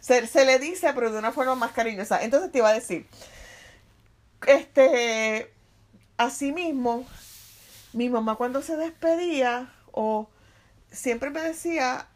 Se, 0.00 0.26
se 0.26 0.44
le 0.44 0.58
dice, 0.58 0.92
pero 0.92 1.12
de 1.12 1.20
una 1.20 1.30
forma 1.30 1.54
más 1.54 1.70
cariñosa. 1.70 2.20
Entonces 2.24 2.50
te 2.50 2.58
iba 2.58 2.70
a 2.70 2.74
decir. 2.74 3.06
Este. 4.46 5.52
Asimismo, 6.16 7.06
mi 7.92 8.08
mamá 8.08 8.34
cuando 8.34 8.60
se 8.60 8.76
despedía, 8.76 9.72
o 9.92 10.28
siempre 10.90 11.30
me 11.30 11.40
decía, 11.42 12.08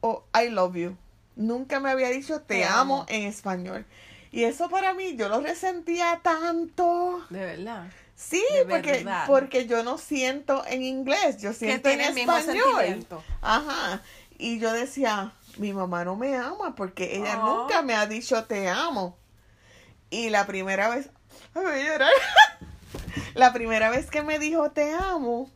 oh, 0.00 0.24
I 0.34 0.48
love 0.48 0.74
you 0.74 0.96
nunca 1.36 1.80
me 1.80 1.90
había 1.90 2.08
dicho 2.10 2.40
te, 2.40 2.64
amo. 2.64 3.06
en 3.08 3.24
español. 3.24 3.86
Y 4.30 4.44
eso 4.44 4.68
para 4.68 4.94
mí, 4.94 5.16
yo 5.16 5.28
lo 5.28 5.40
resentía 5.40 6.20
tanto. 6.22 7.24
De 7.28 7.40
verdad. 7.40 7.90
Sí, 8.14 8.42
porque, 8.68 9.06
porque 9.26 9.66
yo 9.66 9.82
no 9.82 9.98
siento 9.98 10.64
en 10.66 10.82
inglés, 10.82 11.38
yo 11.38 11.52
siento 11.52 11.88
en 11.88 12.00
español. 12.00 13.06
Ajá. 13.40 14.02
Y 14.38 14.58
yo 14.58 14.72
decía, 14.72 15.34
mi 15.58 15.72
mamá 15.72 16.04
no 16.04 16.16
me 16.16 16.36
ama 16.36 16.74
porque 16.74 17.16
ella 17.16 17.38
oh. 17.42 17.60
nunca 17.60 17.82
me 17.82 17.94
ha 17.94 18.06
dicho 18.06 18.44
te 18.44 18.68
amo. 18.68 19.18
Y 20.10 20.30
la 20.30 20.46
primera 20.46 20.88
vez, 20.88 21.10
a 21.54 21.60
llorar. 21.60 22.12
La 23.34 23.52
primera 23.52 23.90
vez 23.90 24.10
que 24.10 24.22
me 24.22 24.38
dijo 24.38 24.70
te 24.70 24.92
amo 24.92 25.50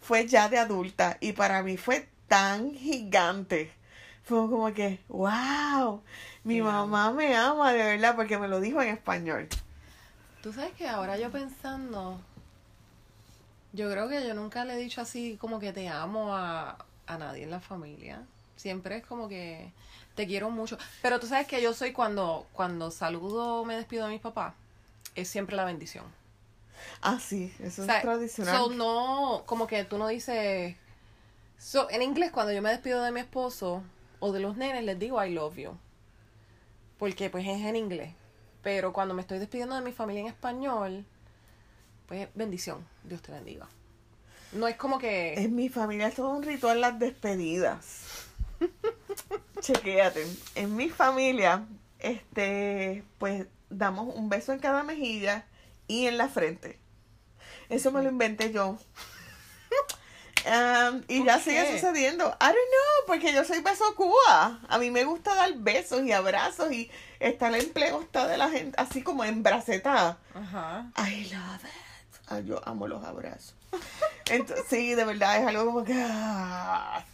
fue 0.00 0.26
ya 0.26 0.48
de 0.48 0.58
adulta 0.58 1.18
y 1.20 1.32
para 1.32 1.62
mí 1.62 1.76
fue 1.76 2.08
tan 2.28 2.74
gigante. 2.74 3.72
Fue 4.26 4.38
como 4.38 4.74
que, 4.74 4.98
wow, 5.06 6.02
mi 6.42 6.60
mamá 6.60 7.12
me 7.12 7.36
ama 7.36 7.72
de 7.72 7.78
verdad 7.96 8.16
porque 8.16 8.36
me 8.38 8.48
lo 8.48 8.60
dijo 8.60 8.82
en 8.82 8.88
español. 8.88 9.48
Tú 10.42 10.52
sabes 10.52 10.72
que 10.74 10.88
ahora 10.88 11.16
yo 11.16 11.30
pensando, 11.30 12.20
yo 13.72 13.88
creo 13.88 14.08
que 14.08 14.26
yo 14.26 14.34
nunca 14.34 14.64
le 14.64 14.74
he 14.74 14.78
dicho 14.78 15.00
así 15.00 15.36
como 15.40 15.60
que 15.60 15.72
te 15.72 15.88
amo 15.88 16.34
a, 16.34 16.76
a 17.06 17.18
nadie 17.18 17.44
en 17.44 17.52
la 17.52 17.60
familia. 17.60 18.20
Siempre 18.56 18.96
es 18.96 19.06
como 19.06 19.28
que 19.28 19.70
te 20.16 20.26
quiero 20.26 20.50
mucho. 20.50 20.76
Pero 21.02 21.20
tú 21.20 21.28
sabes 21.28 21.46
que 21.46 21.62
yo 21.62 21.72
soy 21.72 21.92
cuando, 21.92 22.48
cuando 22.52 22.90
saludo, 22.90 23.64
me 23.64 23.76
despido 23.76 24.06
de 24.06 24.12
mis 24.12 24.20
papás, 24.20 24.54
es 25.14 25.28
siempre 25.28 25.54
la 25.54 25.64
bendición. 25.64 26.04
Ah, 27.00 27.20
sí, 27.20 27.54
eso 27.60 27.82
O 27.82 27.84
sea, 27.84 27.98
es 27.98 28.02
tradicional. 28.02 28.56
so, 28.56 28.70
no, 28.70 29.44
como 29.46 29.68
que 29.68 29.84
tú 29.84 29.98
no 29.98 30.08
dices. 30.08 30.74
So, 31.58 31.88
en 31.90 32.02
inglés, 32.02 32.32
cuando 32.32 32.52
yo 32.52 32.60
me 32.60 32.70
despido 32.70 33.04
de 33.04 33.12
mi 33.12 33.20
esposo 33.20 33.84
o 34.20 34.32
de 34.32 34.40
los 34.40 34.56
nenes, 34.56 34.84
les 34.84 34.98
digo 34.98 35.22
I 35.22 35.32
love 35.32 35.56
you. 35.56 35.76
Porque 36.98 37.30
pues 37.30 37.46
es 37.46 37.60
en 37.60 37.76
inglés. 37.76 38.14
Pero 38.62 38.92
cuando 38.92 39.14
me 39.14 39.22
estoy 39.22 39.38
despidiendo 39.38 39.74
de 39.74 39.82
mi 39.82 39.92
familia 39.92 40.22
en 40.22 40.28
español, 40.28 41.04
pues 42.06 42.28
bendición, 42.34 42.86
Dios 43.04 43.22
te 43.22 43.32
bendiga. 43.32 43.68
No 44.52 44.68
es 44.68 44.76
como 44.76 44.98
que. 44.98 45.34
En 45.34 45.54
mi 45.54 45.68
familia 45.68 46.08
es 46.08 46.14
todo 46.14 46.30
un 46.30 46.42
ritual 46.42 46.80
las 46.80 46.98
despedidas. 46.98 48.26
Chequéate. 49.60 50.26
En 50.54 50.76
mi 50.76 50.88
familia, 50.88 51.66
este, 51.98 53.04
pues 53.18 53.46
damos 53.70 54.14
un 54.14 54.28
beso 54.28 54.52
en 54.52 54.60
cada 54.60 54.82
mejilla 54.82 55.46
y 55.88 56.06
en 56.06 56.18
la 56.18 56.28
frente. 56.28 56.78
Eso 57.68 57.90
me 57.90 58.02
lo 58.02 58.08
inventé 58.08 58.52
yo. 58.52 58.78
Um, 60.46 61.02
y 61.08 61.18
¿Por 61.18 61.26
ya 61.26 61.38
qué? 61.38 61.42
sigue 61.42 61.72
sucediendo. 61.72 62.24
I 62.40 62.44
don't 62.44 62.54
know, 62.54 63.06
porque 63.08 63.32
yo 63.32 63.44
soy 63.44 63.60
beso 63.62 63.84
Cuba. 63.96 64.60
A 64.68 64.78
mí 64.78 64.90
me 64.92 65.02
gusta 65.04 65.34
dar 65.34 65.52
besos 65.54 66.04
y 66.04 66.12
abrazos 66.12 66.70
y 66.70 66.88
está 67.18 67.48
el 67.48 67.56
empleo 67.56 68.00
está 68.02 68.28
de 68.28 68.36
la 68.36 68.48
gente 68.48 68.80
así 68.80 69.02
como 69.02 69.24
embracetada. 69.24 70.18
Ajá. 70.34 70.86
I 70.98 71.24
love 71.32 71.64
it. 71.64 71.70
Ah, 72.28 72.40
yo 72.40 72.60
amo 72.64 72.86
los 72.86 73.04
abrazos. 73.04 73.54
Entonces, 74.30 74.66
sí, 74.68 74.94
de 74.94 75.04
verdad, 75.04 75.40
es 75.40 75.46
algo 75.48 75.66
como 75.66 75.84
que... 75.84 75.94
ah. 75.96 77.04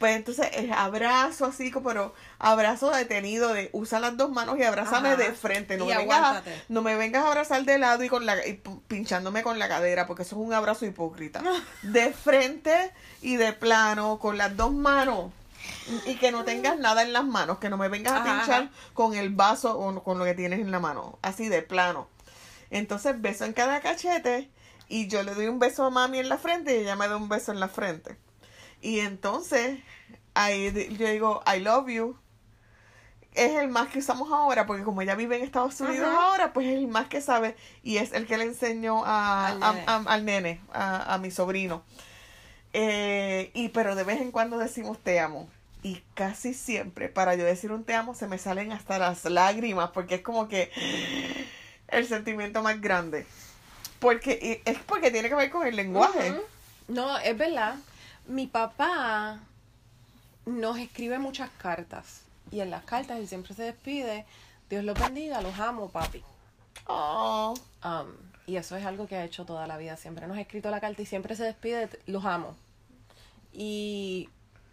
Pues 0.00 0.16
entonces, 0.16 0.48
el 0.54 0.72
abrazo 0.72 1.44
así, 1.44 1.70
como, 1.70 1.90
pero 1.90 2.14
abrazo 2.38 2.90
detenido 2.90 3.52
de 3.52 3.68
usa 3.74 4.00
las 4.00 4.16
dos 4.16 4.30
manos 4.30 4.56
y 4.58 4.62
abrázame 4.62 5.10
Ajá. 5.10 5.18
de 5.18 5.32
frente. 5.32 5.76
No 5.76 5.84
Y 5.84 5.88
me, 5.88 5.98
vengas 5.98 6.36
a, 6.38 6.42
no 6.70 6.80
me 6.80 6.96
vengas 6.96 7.22
a 7.22 7.28
abrazar 7.28 7.62
de 7.66 7.76
lado 7.76 8.02
y, 8.02 8.08
con 8.08 8.24
la, 8.24 8.46
y 8.46 8.62
pinchándome 8.88 9.42
con 9.42 9.58
la 9.58 9.68
cadera, 9.68 10.06
porque 10.06 10.22
eso 10.22 10.36
es 10.36 10.42
un 10.46 10.54
abrazo 10.54 10.86
hipócrita. 10.86 11.42
De 11.82 12.14
frente 12.14 12.92
y 13.20 13.36
de 13.36 13.52
plano, 13.52 14.18
con 14.18 14.38
las 14.38 14.56
dos 14.56 14.72
manos. 14.72 15.32
Y 16.06 16.14
que 16.14 16.32
no 16.32 16.44
tengas 16.44 16.78
nada 16.78 17.02
en 17.02 17.12
las 17.12 17.26
manos, 17.26 17.58
que 17.58 17.68
no 17.68 17.76
me 17.76 17.88
vengas 17.88 18.14
a 18.14 18.22
Ajá, 18.22 18.24
pinchar 18.24 18.62
ajá. 18.62 18.70
con 18.94 19.12
el 19.14 19.28
vaso 19.28 19.78
o 19.78 20.02
con 20.02 20.18
lo 20.18 20.24
que 20.24 20.32
tienes 20.32 20.60
en 20.60 20.70
la 20.70 20.80
mano. 20.80 21.18
Así 21.20 21.50
de 21.50 21.60
plano. 21.60 22.08
Entonces 22.70 23.20
beso 23.20 23.44
en 23.44 23.52
cada 23.52 23.80
cachete 23.82 24.48
y 24.88 25.08
yo 25.08 25.22
le 25.24 25.34
doy 25.34 25.48
un 25.48 25.58
beso 25.58 25.84
a 25.84 25.90
mami 25.90 26.20
en 26.20 26.30
la 26.30 26.38
frente 26.38 26.74
y 26.74 26.78
ella 26.84 26.96
me 26.96 27.06
da 27.06 27.18
un 27.18 27.28
beso 27.28 27.52
en 27.52 27.60
la 27.60 27.68
frente. 27.68 28.16
Y 28.82 29.00
entonces 29.00 29.78
ahí 30.34 30.72
yo 30.98 31.08
digo, 31.08 31.42
I 31.46 31.60
love 31.60 31.88
you. 31.88 32.16
Es 33.34 33.52
el 33.52 33.68
más 33.68 33.88
que 33.88 34.00
usamos 34.00 34.32
ahora, 34.32 34.66
porque 34.66 34.82
como 34.82 35.02
ella 35.02 35.14
vive 35.14 35.36
en 35.36 35.44
Estados 35.44 35.80
Unidos 35.80 36.08
Ajá. 36.08 36.26
ahora, 36.26 36.52
pues 36.52 36.66
es 36.66 36.74
el 36.78 36.88
más 36.88 37.06
que 37.06 37.20
sabe 37.20 37.54
y 37.84 37.98
es 37.98 38.12
el 38.12 38.26
que 38.26 38.36
le 38.36 38.44
enseñó 38.44 39.04
a, 39.04 39.46
Al 39.48 39.62
a- 39.62 39.72
nene. 39.72 39.84
a- 39.86 40.04
al 40.12 40.24
nene, 40.24 40.60
a, 40.72 41.14
a 41.14 41.18
mi 41.18 41.30
sobrino. 41.30 41.84
Eh, 42.72 43.50
y 43.54 43.68
pero 43.68 43.94
de 43.94 44.04
vez 44.04 44.20
en 44.20 44.32
cuando 44.32 44.58
decimos 44.58 44.98
te 44.98 45.20
amo. 45.20 45.48
Y 45.82 46.02
casi 46.14 46.54
siempre, 46.54 47.08
para 47.08 47.34
yo 47.36 47.44
decir 47.44 47.70
un 47.72 47.84
te 47.84 47.94
amo, 47.94 48.14
se 48.14 48.26
me 48.26 48.36
salen 48.36 48.72
hasta 48.72 48.98
las 48.98 49.24
lágrimas, 49.24 49.90
porque 49.90 50.16
es 50.16 50.22
como 50.22 50.48
que 50.48 50.70
el 51.88 52.06
sentimiento 52.06 52.62
más 52.62 52.80
grande. 52.80 53.26
Porque 54.00 54.60
y 54.64 54.68
es 54.68 54.78
porque 54.86 55.10
tiene 55.10 55.28
que 55.28 55.34
ver 55.36 55.50
con 55.50 55.66
el 55.66 55.76
lenguaje. 55.76 56.34
No, 56.88 57.16
es 57.18 57.36
verdad. 57.38 57.76
Mi 58.30 58.46
papá 58.46 59.40
nos 60.46 60.78
escribe 60.78 61.18
muchas 61.18 61.50
cartas. 61.50 62.22
Y 62.52 62.60
en 62.60 62.70
las 62.70 62.84
cartas 62.84 63.18
él 63.18 63.26
siempre 63.26 63.54
se 63.54 63.64
despide. 63.64 64.24
Dios 64.68 64.84
los 64.84 64.96
bendiga, 64.96 65.42
los 65.42 65.58
amo, 65.58 65.88
papi. 65.88 66.22
Oh, 66.86 67.54
Um, 67.82 68.12
y 68.46 68.56
eso 68.56 68.76
es 68.76 68.86
algo 68.86 69.08
que 69.08 69.16
ha 69.16 69.24
hecho 69.24 69.44
toda 69.44 69.66
la 69.66 69.78
vida. 69.78 69.96
Siempre 69.96 70.28
nos 70.28 70.36
ha 70.36 70.42
escrito 70.42 70.70
la 70.70 70.80
carta 70.80 71.02
y 71.02 71.06
siempre 71.06 71.34
se 71.34 71.42
despide, 71.42 71.88
los 72.06 72.24
amo. 72.24 72.54
Y 73.52 74.28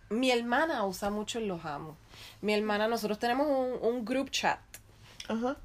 mi 0.10 0.30
hermana 0.30 0.86
usa 0.86 1.10
mucho 1.10 1.39
el 1.39 1.48
los 1.48 1.65
amo. 1.65 1.98
Mi 2.41 2.54
hermana, 2.54 2.88
nosotros 2.88 3.17
tenemos 3.17 3.48
un, 3.48 3.80
un 3.82 4.06
group 4.06 4.30
chat. 4.30 4.60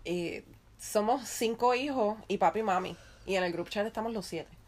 Y 0.07 0.43
somos 0.79 1.29
cinco 1.29 1.75
hijos 1.75 2.17
y 2.27 2.39
papi 2.39 2.61
y 2.61 2.63
mami. 2.63 2.97
Y 3.27 3.35
en 3.35 3.45
el 3.45 3.53
group 3.53 3.69
chat 3.69 3.87
estamos 3.87 4.15
los 4.15 4.25
siete. 4.25 4.62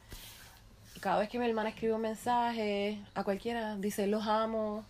Cada 1.04 1.18
vez 1.18 1.28
que 1.28 1.38
mi 1.38 1.44
hermana 1.44 1.68
escribe 1.68 1.92
un 1.92 2.00
mensaje 2.00 2.98
a 3.14 3.24
cualquiera, 3.24 3.76
dice 3.76 4.06
los 4.06 4.26
amo. 4.26 4.86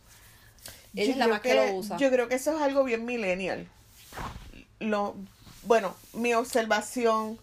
Ella 0.95 1.07
Yo 1.07 1.11
es 1.11 1.17
la 1.17 1.25
creo 1.25 1.35
más 1.35 1.41
que, 1.41 1.55
lo 1.73 1.77
usa. 1.77 1.97
Yo 1.97 2.09
creo 2.09 2.29
que 2.29 2.37
eso 2.37 2.55
es 2.55 2.63
algo 2.63 2.85
bien 2.85 3.05
millennial. 3.05 3.67
Lo, 4.79 5.17
bueno, 5.65 5.97
mi 6.13 6.33
observación, 6.33 7.37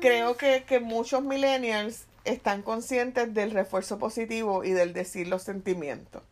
creo 0.00 0.38
que, 0.38 0.64
que 0.66 0.80
muchos 0.80 1.22
millennials 1.24 2.04
están 2.24 2.62
conscientes 2.62 3.34
del 3.34 3.50
refuerzo 3.50 3.98
positivo 3.98 4.64
y 4.64 4.70
del 4.70 4.94
decir 4.94 5.28
los 5.28 5.42
sentimientos. 5.42 6.22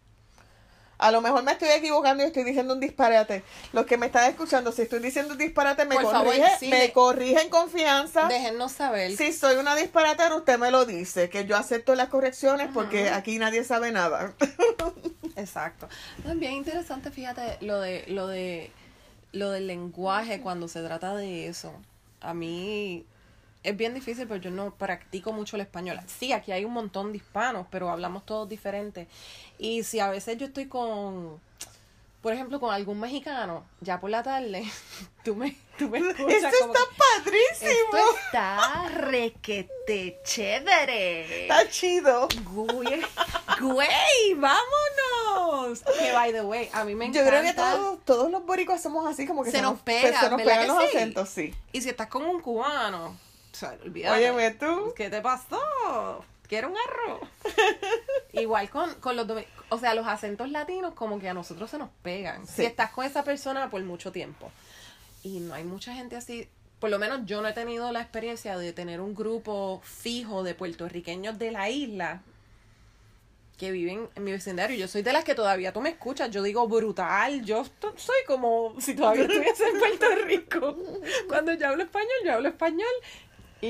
A 0.98 1.11
lo 1.11 1.20
mejor 1.20 1.42
me 1.42 1.52
estoy 1.52 1.68
equivocando 1.70 2.22
y 2.22 2.26
estoy 2.26 2.44
diciendo 2.44 2.74
un 2.74 2.80
disparate. 2.80 3.42
Los 3.72 3.87
que 3.87 3.96
me 3.96 4.07
están 4.07 4.30
escuchando, 4.30 4.70
si 4.72 4.83
estoy 4.83 5.00
diciendo 5.00 5.33
un 5.33 5.38
disparate, 5.38 5.85
me 5.85 5.96
Por 5.96 6.04
favor, 6.04 6.26
corrige, 6.26 6.48
sí, 6.59 6.68
me 6.68 6.78
de- 6.78 6.92
corrige 6.92 7.40
en 7.42 7.48
confianza. 7.50 8.28
Déjennos 8.28 8.72
saber. 8.72 9.16
Si 9.16 9.33
soy 9.33 9.57
una 9.57 9.74
disparatera, 9.76 10.35
usted 10.37 10.59
me 10.59 10.70
lo 10.70 10.85
dice, 10.87 11.28
que 11.28 11.46
yo 11.46 11.57
acepto 11.57 11.94
las 11.94 12.09
correcciones 12.09 12.68
porque 12.72 13.11
aquí 13.11 13.38
nadie 13.38 13.64
sabe 13.64 13.90
nada. 13.92 14.35
Exacto. 15.37 15.88
Bien 16.37 16.52
interesante, 16.52 17.11
fíjate, 17.11 17.59
lo 17.61 17.80
de, 17.80 18.04
lo 18.09 18.26
de 18.28 18.70
lo 19.33 19.50
del 19.50 19.66
lenguaje 19.66 20.40
cuando 20.40 20.68
se 20.68 20.80
trata 20.83 21.16
de 21.16 21.48
eso. 21.48 21.72
A 22.20 22.35
mí 22.35 23.04
es 23.64 23.77
bien 23.77 23.94
difícil, 23.94 24.29
pero 24.29 24.40
yo 24.40 24.50
no 24.50 24.72
practico 24.74 25.33
mucho 25.33 25.57
el 25.57 25.62
español. 25.62 25.98
Sí, 26.07 26.33
aquí 26.33 26.53
hay 26.53 26.64
un 26.64 26.72
montón 26.72 27.11
de 27.12 27.18
hispanos, 27.18 27.66
pero 27.70 27.90
hablamos 27.90 28.24
todos 28.24 28.48
diferentes. 28.48 29.09
Y 29.59 29.83
si 29.83 29.98
a 30.00 30.09
veces 30.11 30.37
yo 30.38 30.46
estoy 30.46 30.66
con, 30.66 31.40
por 32.20 32.33
ejemplo, 32.33 32.61
con 32.61 32.72
algún 32.72 33.00
mexicano, 33.00 33.64
ya 33.81 33.98
por 34.00 34.11
la 34.11 34.22
tarde, 34.22 34.64
tú 35.24 35.35
me, 35.35 35.57
tú 35.79 35.88
me 35.88 35.98
escuchas 35.98 36.44
Eso 36.53 36.59
como 36.61 36.74
está 36.74 36.85
que, 36.90 36.96
padrísimo. 37.24 37.96
Esto 37.96 38.16
está 38.27 38.88
requete 38.90 40.20
chévere. 40.24 41.42
Está 41.42 41.68
chido. 41.70 42.29
Güey, 42.44 43.03
güey, 43.61 44.35
vámonos. 44.37 45.81
Que 45.98 46.12
by 46.12 46.33
the 46.33 46.42
way, 46.42 46.68
a 46.72 46.85
mí 46.85 46.94
me 46.94 47.07
Yo 47.12 47.22
encanta. 47.22 47.31
creo 47.31 47.42
que 47.42 47.53
todos, 47.55 47.98
todos 48.05 48.31
los 48.31 48.44
boricuas 48.44 48.83
somos 48.83 49.07
así, 49.07 49.27
como 49.27 49.42
que 49.42 49.50
Se 49.50 49.62
nos 49.62 49.81
pega, 49.81 50.20
se 50.20 50.29
nos 50.31 50.37
¿verdad 50.38 50.61
pegan 50.61 50.68
los 50.68 50.79
sí? 50.90 50.96
acentos, 50.96 51.29
sí. 51.29 51.55
Y 51.72 51.81
si 51.81 51.88
estás 51.88 52.09
con 52.09 52.24
un 52.24 52.40
cubano, 52.40 53.16
o 53.54 53.56
sea, 53.56 53.78
olvídate. 53.84 54.18
Óyeme 54.18 54.50
tú. 54.50 54.92
¿Qué 54.96 55.08
te 55.08 55.20
pasó? 55.20 56.24
¿Quieres 56.48 56.70
un 56.70 56.76
arroz? 56.76 57.20
Igual 58.32 58.68
con, 58.68 58.92
con 58.96 59.14
los 59.14 59.28
o 59.68 59.78
sea, 59.78 59.94
los 59.94 60.08
acentos 60.08 60.50
latinos 60.50 60.94
como 60.94 61.20
que 61.20 61.28
a 61.28 61.34
nosotros 61.34 61.70
se 61.70 61.78
nos 61.78 61.88
pegan. 62.02 62.48
Sí. 62.48 62.54
Si 62.56 62.64
estás 62.64 62.90
con 62.90 63.04
esa 63.04 63.22
persona 63.22 63.70
por 63.70 63.80
mucho 63.84 64.10
tiempo. 64.10 64.50
Y 65.22 65.38
no 65.38 65.54
hay 65.54 65.62
mucha 65.62 65.94
gente 65.94 66.16
así. 66.16 66.48
Por 66.80 66.90
lo 66.90 66.98
menos 66.98 67.20
yo 67.26 67.40
no 67.42 67.48
he 67.48 67.52
tenido 67.52 67.92
la 67.92 68.00
experiencia 68.00 68.58
de 68.58 68.72
tener 68.72 69.00
un 69.00 69.14
grupo 69.14 69.80
fijo 69.84 70.42
de 70.42 70.56
puertorriqueños 70.56 71.38
de 71.38 71.52
la 71.52 71.70
isla 71.70 72.22
que 73.56 73.70
viven 73.70 74.08
en 74.16 74.24
mi 74.24 74.32
vecindario. 74.32 74.76
Yo 74.76 74.88
soy 74.88 75.02
de 75.02 75.12
las 75.12 75.24
que 75.24 75.34
todavía 75.34 75.72
tú 75.72 75.80
me 75.80 75.90
escuchas. 75.90 76.30
Yo 76.30 76.42
digo 76.42 76.66
brutal. 76.66 77.44
Yo 77.44 77.64
soy 77.96 78.16
como 78.26 78.74
si 78.80 78.94
todavía 78.94 79.24
estuviese 79.28 79.68
en 79.68 79.78
Puerto 79.78 80.06
Rico. 80.24 80.76
Cuando 81.28 81.52
yo 81.52 81.68
hablo 81.68 81.84
español, 81.84 82.10
yo 82.24 82.32
hablo 82.32 82.48
español 82.48 82.92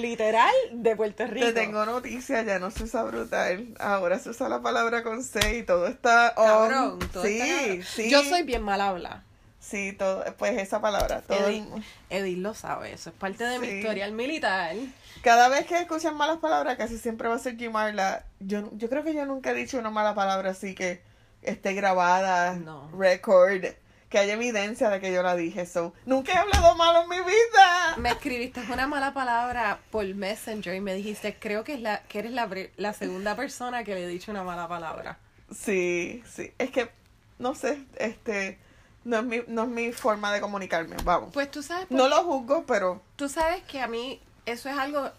literal 0.01 0.53
de 0.73 0.97
Puerto 0.97 1.27
Rico. 1.27 1.47
Te 1.47 1.53
tengo 1.53 1.85
noticias, 1.87 2.45
ya 2.47 2.59
no 2.59 2.71
se 2.71 2.85
usa 2.85 3.03
brutal. 3.05 3.75
Ahora 3.79 4.19
se 4.19 4.31
usa 4.31 4.49
la 4.49 4.61
palabra 4.63 5.03
con 5.03 5.23
C 5.23 5.59
y 5.59 5.63
todo 5.63 5.87
está. 5.87 6.35
on. 6.37 6.47
Cabrón, 6.47 6.99
todo 7.13 7.25
sí, 7.25 7.41
está 7.41 7.87
sí. 7.91 8.11
Yo 8.11 8.23
soy 8.25 8.43
bien 8.43 8.63
mal 8.63 8.81
habla. 8.81 9.23
Sí, 9.61 9.93
todo, 9.93 10.23
pues 10.37 10.59
esa 10.59 10.81
palabra. 10.81 11.23
Todo, 11.23 11.49
Edith, 11.49 11.65
Edith 12.11 12.39
lo 12.39 12.53
sabe, 12.53 12.93
eso 12.93 13.09
es 13.09 13.17
parte 13.17 13.45
de 13.45 13.59
mi 13.59 13.67
historial 13.69 14.13
militar. 14.13 14.77
Cada 15.23 15.49
vez 15.49 15.65
que 15.67 15.79
escuchan 15.79 16.17
malas 16.17 16.37
palabras, 16.39 16.77
casi 16.77 16.99
siempre 16.99 17.29
va 17.29 17.37
a 17.37 17.39
ser 17.39 17.57
Gimarla. 17.57 18.27
Yo, 18.41 18.69
yo 18.73 18.91
creo 18.91 19.03
que 19.05 19.15
yo 19.15 19.25
nunca 19.25 19.53
he 19.53 19.55
dicho 19.55 19.79
una 19.79 19.89
mala 19.89 20.15
palabra 20.15 20.51
así 20.51 20.75
que 20.75 21.01
esté 21.41 21.73
grabada, 21.73 22.53
No. 22.57 22.91
record, 22.99 23.65
que 24.15 24.21
haya 24.21 24.35
evidencia 24.35 24.91
de 24.91 25.01
que 25.01 25.13
yo 25.13 25.25
la 25.25 25.35
dije. 25.35 25.67
So, 25.67 25.93
nunca 26.07 26.33
he 26.33 26.37
hablado 26.37 26.77
malo 26.77 27.03
en 27.03 27.09
mi 27.09 27.19
vida. 27.19 27.97
Me 27.97 28.11
escribiste 28.11 28.61
una 28.73 28.87
mala 28.87 29.13
palabra 29.13 29.81
por 29.91 30.07
Messenger 30.07 30.73
y 30.77 30.81
me 30.81 30.95
dijiste, 30.95 31.37
creo 31.37 31.65
que, 31.65 31.75
es 31.75 31.81
la, 31.81 32.01
que 32.03 32.21
eres 32.21 32.31
la, 32.31 32.49
la 32.77 32.93
segunda 32.93 33.35
persona 33.35 33.83
que 33.83 33.97
le 33.97 34.05
he 34.05 34.07
dicho 34.07 34.31
una 34.31 34.45
mala 34.45 34.69
palabra. 34.69 35.19
Sí, 35.53 36.23
sí. 36.33 36.53
Es 36.59 36.71
que, 36.71 36.93
no 37.41 37.57
sé, 37.57 37.85
este, 37.97 38.57
no 39.03 39.19
es 39.19 39.25
mi, 39.25 39.41
no 39.49 39.65
es 39.65 39.69
mi 39.69 39.91
forma 39.91 40.33
de 40.33 40.41
comunicarme, 40.41 40.95
vamos. 41.03 41.31
Pues 41.33 41.51
tú 41.51 41.65
sabes... 41.65 41.91
No 41.91 42.09
lo 42.09 42.23
juzgo, 42.23 42.63
pero... 42.69 43.03
Tú 43.17 43.29
sabes 43.29 43.65
que 43.65 43.81
a 43.81 43.89
mí 43.89 44.21
eso 44.47 44.69
es 44.69 44.79
algo... 44.79 45.11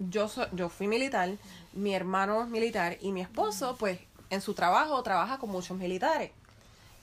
Yo, 0.00 0.26
so, 0.26 0.48
yo 0.50 0.68
fui 0.70 0.88
militar, 0.88 1.30
mi 1.72 1.94
hermano 1.94 2.42
es 2.42 2.48
militar 2.48 2.98
y 3.00 3.12
mi 3.12 3.20
esposo, 3.20 3.76
pues, 3.78 4.00
en 4.28 4.40
su 4.40 4.54
trabajo 4.54 5.00
trabaja 5.04 5.38
con 5.38 5.50
muchos 5.50 5.76
militares. 5.76 6.32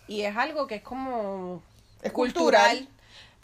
Y 0.07 0.21
es 0.21 0.35
algo 0.35 0.67
que 0.67 0.75
es 0.75 0.81
como... 0.81 1.61
Es 2.01 2.11
cultural. 2.11 2.87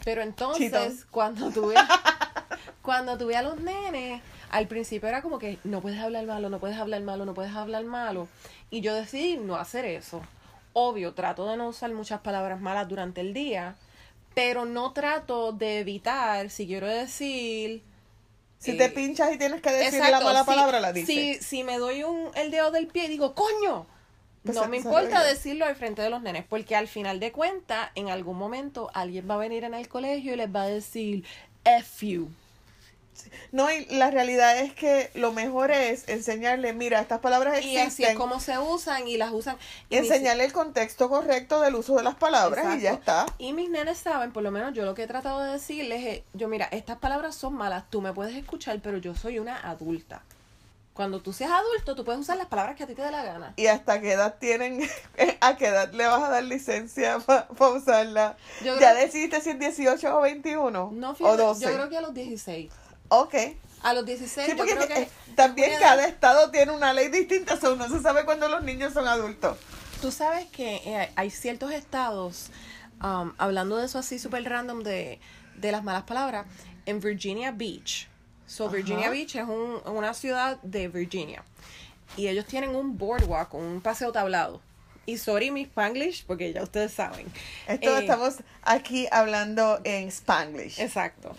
Pero 0.04 0.22
entonces, 0.22 1.06
cuando 1.10 1.50
tuve, 1.50 1.74
cuando 2.82 3.16
tuve 3.16 3.36
a 3.36 3.42
los 3.42 3.60
nenes, 3.60 4.20
al 4.50 4.68
principio 4.68 5.08
era 5.08 5.22
como 5.22 5.38
que 5.38 5.58
no 5.64 5.80
puedes 5.80 5.98
hablar 5.98 6.26
malo, 6.26 6.50
no 6.50 6.58
puedes 6.58 6.76
hablar 6.76 7.02
malo, 7.02 7.24
no 7.24 7.34
puedes 7.34 7.54
hablar 7.54 7.84
malo. 7.84 8.28
Y 8.70 8.82
yo 8.82 8.94
decidí 8.94 9.36
no 9.36 9.56
hacer 9.56 9.84
eso. 9.84 10.22
Obvio, 10.74 11.14
trato 11.14 11.46
de 11.46 11.56
no 11.56 11.68
usar 11.68 11.92
muchas 11.92 12.20
palabras 12.20 12.60
malas 12.60 12.88
durante 12.88 13.20
el 13.20 13.32
día, 13.32 13.76
pero 14.34 14.64
no 14.64 14.92
trato 14.92 15.52
de 15.52 15.80
evitar, 15.80 16.50
si 16.50 16.66
quiero 16.66 16.86
decir... 16.86 17.82
Si 18.58 18.76
te 18.76 18.88
pinchas 18.88 19.32
y 19.32 19.38
tienes 19.38 19.60
que 19.60 19.70
decir 19.70 20.00
la 20.00 20.20
mala 20.20 20.44
palabra, 20.44 20.80
la 20.80 20.92
dices. 20.92 21.38
Si, 21.38 21.42
si 21.42 21.64
me 21.64 21.78
doy 21.78 22.02
un, 22.02 22.30
el 22.34 22.50
dedo 22.50 22.70
del 22.70 22.86
pie 22.86 23.04
y 23.04 23.08
digo, 23.08 23.34
coño, 23.34 23.86
no 24.44 24.68
me 24.68 24.76
importa 24.76 25.24
decirlo 25.24 25.64
al 25.64 25.76
frente 25.76 26.02
de 26.02 26.10
los 26.10 26.22
nenes, 26.22 26.44
porque 26.48 26.76
al 26.76 26.88
final 26.88 27.18
de 27.18 27.32
cuentas, 27.32 27.90
en 27.94 28.08
algún 28.10 28.36
momento 28.36 28.90
alguien 28.94 29.28
va 29.28 29.34
a 29.34 29.38
venir 29.38 29.64
en 29.64 29.74
el 29.74 29.88
colegio 29.88 30.34
y 30.34 30.36
les 30.36 30.54
va 30.54 30.62
a 30.62 30.68
decir 30.68 31.24
F 31.64 32.06
you. 32.06 32.30
No, 33.52 33.70
y 33.70 33.86
la 33.86 34.10
realidad 34.10 34.58
es 34.58 34.74
que 34.74 35.10
lo 35.14 35.32
mejor 35.32 35.70
es 35.70 36.08
enseñarle, 36.08 36.72
mira, 36.72 37.00
estas 37.00 37.20
palabras 37.20 37.58
existen. 37.58 37.82
Y 37.84 37.86
así 37.86 38.04
es 38.04 38.16
como 38.16 38.40
se 38.40 38.58
usan 38.58 39.06
y 39.06 39.16
las 39.16 39.32
usan. 39.32 39.56
Y 39.88 39.96
enseñarle 39.96 40.44
el 40.44 40.52
contexto 40.52 41.08
correcto 41.08 41.60
del 41.60 41.76
uso 41.76 41.96
de 41.96 42.02
las 42.02 42.16
palabras 42.16 42.76
y 42.76 42.80
ya 42.80 42.92
está. 42.92 43.26
Y 43.38 43.52
mis 43.52 43.70
nenes 43.70 43.98
saben, 43.98 44.32
por 44.32 44.42
lo 44.42 44.50
menos 44.50 44.74
yo 44.74 44.84
lo 44.84 44.94
que 44.94 45.04
he 45.04 45.06
tratado 45.06 45.40
de 45.40 45.52
decirles 45.52 46.04
es, 46.04 46.22
yo 46.32 46.48
mira, 46.48 46.68
estas 46.70 46.98
palabras 46.98 47.34
son 47.36 47.54
malas, 47.54 47.84
tú 47.88 48.00
me 48.00 48.12
puedes 48.12 48.34
escuchar, 48.36 48.80
pero 48.82 48.98
yo 48.98 49.14
soy 49.14 49.38
una 49.38 49.56
adulta. 49.56 50.22
Cuando 50.94 51.20
tú 51.20 51.32
seas 51.32 51.50
adulto, 51.50 51.96
tú 51.96 52.04
puedes 52.04 52.20
usar 52.20 52.36
las 52.36 52.46
palabras 52.46 52.76
que 52.76 52.84
a 52.84 52.86
ti 52.86 52.94
te 52.94 53.02
dé 53.02 53.10
la 53.10 53.24
gana. 53.24 53.52
¿Y 53.56 53.66
hasta 53.66 54.00
qué 54.00 54.12
edad 54.12 54.36
tienen? 54.38 54.88
¿A 55.40 55.56
qué 55.56 55.66
edad 55.66 55.92
le 55.92 56.06
vas 56.06 56.22
a 56.22 56.30
dar 56.30 56.44
licencia 56.44 57.18
para 57.26 57.48
usarla? 57.58 58.36
¿Ya 58.62 58.94
decidiste 58.94 59.40
si 59.40 59.50
es 59.50 59.58
18 59.58 60.16
o 60.16 60.20
21? 60.20 60.90
No, 60.92 61.14
fíjate, 61.16 61.42
o 61.42 61.46
12. 61.48 61.64
yo 61.64 61.72
creo 61.72 61.88
que 61.88 61.96
a 61.96 62.00
los 62.00 62.14
16. 62.14 62.70
Ok. 63.08 63.34
A 63.82 63.92
los 63.92 64.06
16 64.06 64.56
yo 64.56 64.64
creo 64.64 64.86
que... 64.86 65.08
también 65.34 65.72
cada 65.80 66.06
estado 66.06 66.50
tiene 66.52 66.70
una 66.70 66.92
ley 66.92 67.08
distinta, 67.08 67.60
so 67.60 67.74
no 67.74 67.88
se 67.88 68.00
sabe 68.00 68.24
cuándo 68.24 68.48
los 68.48 68.62
niños 68.62 68.94
son 68.94 69.08
adultos. 69.08 69.58
Tú 70.00 70.12
sabes 70.12 70.46
que 70.46 70.76
eh, 70.76 71.10
hay 71.16 71.30
ciertos 71.30 71.72
estados, 71.72 72.50
um, 73.02 73.32
hablando 73.36 73.76
de 73.76 73.86
eso 73.86 73.98
así 73.98 74.18
súper 74.18 74.44
random 74.44 74.84
de, 74.84 75.18
de 75.56 75.72
las 75.72 75.82
malas 75.82 76.04
palabras, 76.04 76.46
en 76.86 77.00
Virginia 77.00 77.50
Beach. 77.50 78.08
So, 78.46 78.68
Virginia 78.68 79.10
Beach 79.10 79.36
es 79.36 79.44
un, 79.44 79.80
una 79.86 80.14
ciudad 80.14 80.60
de 80.62 80.88
Virginia. 80.88 81.44
Y 82.16 82.28
ellos 82.28 82.46
tienen 82.46 82.76
un 82.76 82.98
boardwalk, 82.98 83.54
un 83.54 83.80
paseo 83.80 84.12
tablado. 84.12 84.60
Y 85.06 85.18
sorry 85.18 85.50
mi 85.50 85.62
Spanglish, 85.62 86.24
porque 86.24 86.52
ya 86.52 86.62
ustedes 86.62 86.92
saben. 86.92 87.26
Esto 87.68 87.96
eh, 87.96 88.00
estamos 88.00 88.36
aquí 88.62 89.06
hablando 89.10 89.80
en 89.84 90.08
Spanglish. 90.08 90.80
Exacto 90.80 91.34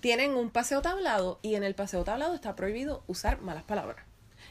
tienen 0.00 0.34
un 0.34 0.50
paseo 0.50 0.82
tablado 0.82 1.38
y 1.42 1.54
en 1.54 1.64
el 1.64 1.74
paseo 1.74 2.04
tablado 2.04 2.34
está 2.34 2.54
prohibido 2.54 3.02
usar 3.06 3.40
malas 3.40 3.64
palabras. 3.64 4.04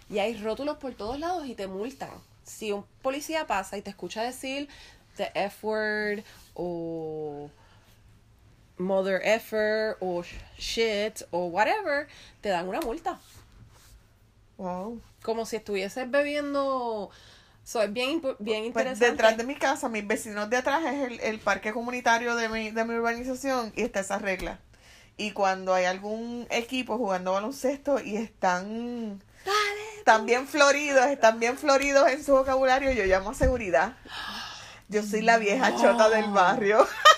Y 0.10 0.20
hay 0.20 0.38
rótulos 0.38 0.78
por 0.78 0.94
todos 0.94 1.20
lados 1.20 1.46
y 1.48 1.56
te 1.56 1.68
multan. 1.68 2.10
Si 2.44 2.72
un 2.72 2.86
policía 3.02 3.48
pasa 3.48 3.78
y 3.78 3.82
te 3.82 3.90
escucha 3.90 4.24
decir 4.24 4.70
the 5.18 5.32
F 5.34 5.66
word 5.66 6.24
o 6.54 7.50
mother 8.78 9.22
effer 9.24 9.98
o 10.00 10.24
shit 10.58 11.24
o 11.32 11.46
whatever, 11.48 12.08
te 12.42 12.50
dan 12.50 12.68
una 12.68 12.80
multa. 12.82 13.20
Wow. 14.58 15.02
Como 15.24 15.46
si 15.46 15.58
estuvieses 15.58 16.10
bebiendo. 16.10 17.10
So, 17.64 17.82
es 17.82 17.92
bien, 17.92 18.22
bien 18.40 18.72
pues, 18.72 18.86
interesante. 18.86 19.12
detrás 19.12 19.38
de 19.38 19.44
mi 19.44 19.56
casa, 19.56 19.90
mis 19.90 20.08
vecinos 20.08 20.50
de 20.50 20.58
atrás 20.58 20.86
es 20.86 21.12
el, 21.12 21.20
el 21.20 21.40
parque 21.40 21.74
comunitario 21.74 22.36
de 22.36 22.48
mi, 22.48 22.72
de 22.72 22.86
mi 22.86 22.94
urbanización 22.94 23.74
y 23.76 23.82
está 23.82 24.00
esa 24.00 24.20
regla. 24.20 24.60
Y 25.18 25.32
cuando 25.32 25.74
hay 25.74 25.86
algún 25.86 26.48
equipo 26.50 26.98
jugando 26.98 27.34
baloncesto 27.34 28.00
y 28.00 28.16
están 28.16 29.22
están 30.08 30.26
bien 30.26 30.48
floridos, 30.48 31.06
están 31.08 31.40
bien 31.40 31.58
floridos 31.58 32.08
en 32.08 32.24
su 32.24 32.32
vocabulario, 32.32 32.92
yo 32.92 33.04
llamo 33.04 33.32
a 33.32 33.34
seguridad. 33.34 33.94
Yo 34.88 35.04
soy 35.04 35.22
la 35.22 35.38
vieja 35.38 35.76
chota 35.76 36.10
del 36.10 36.30
barrio. 36.32 36.88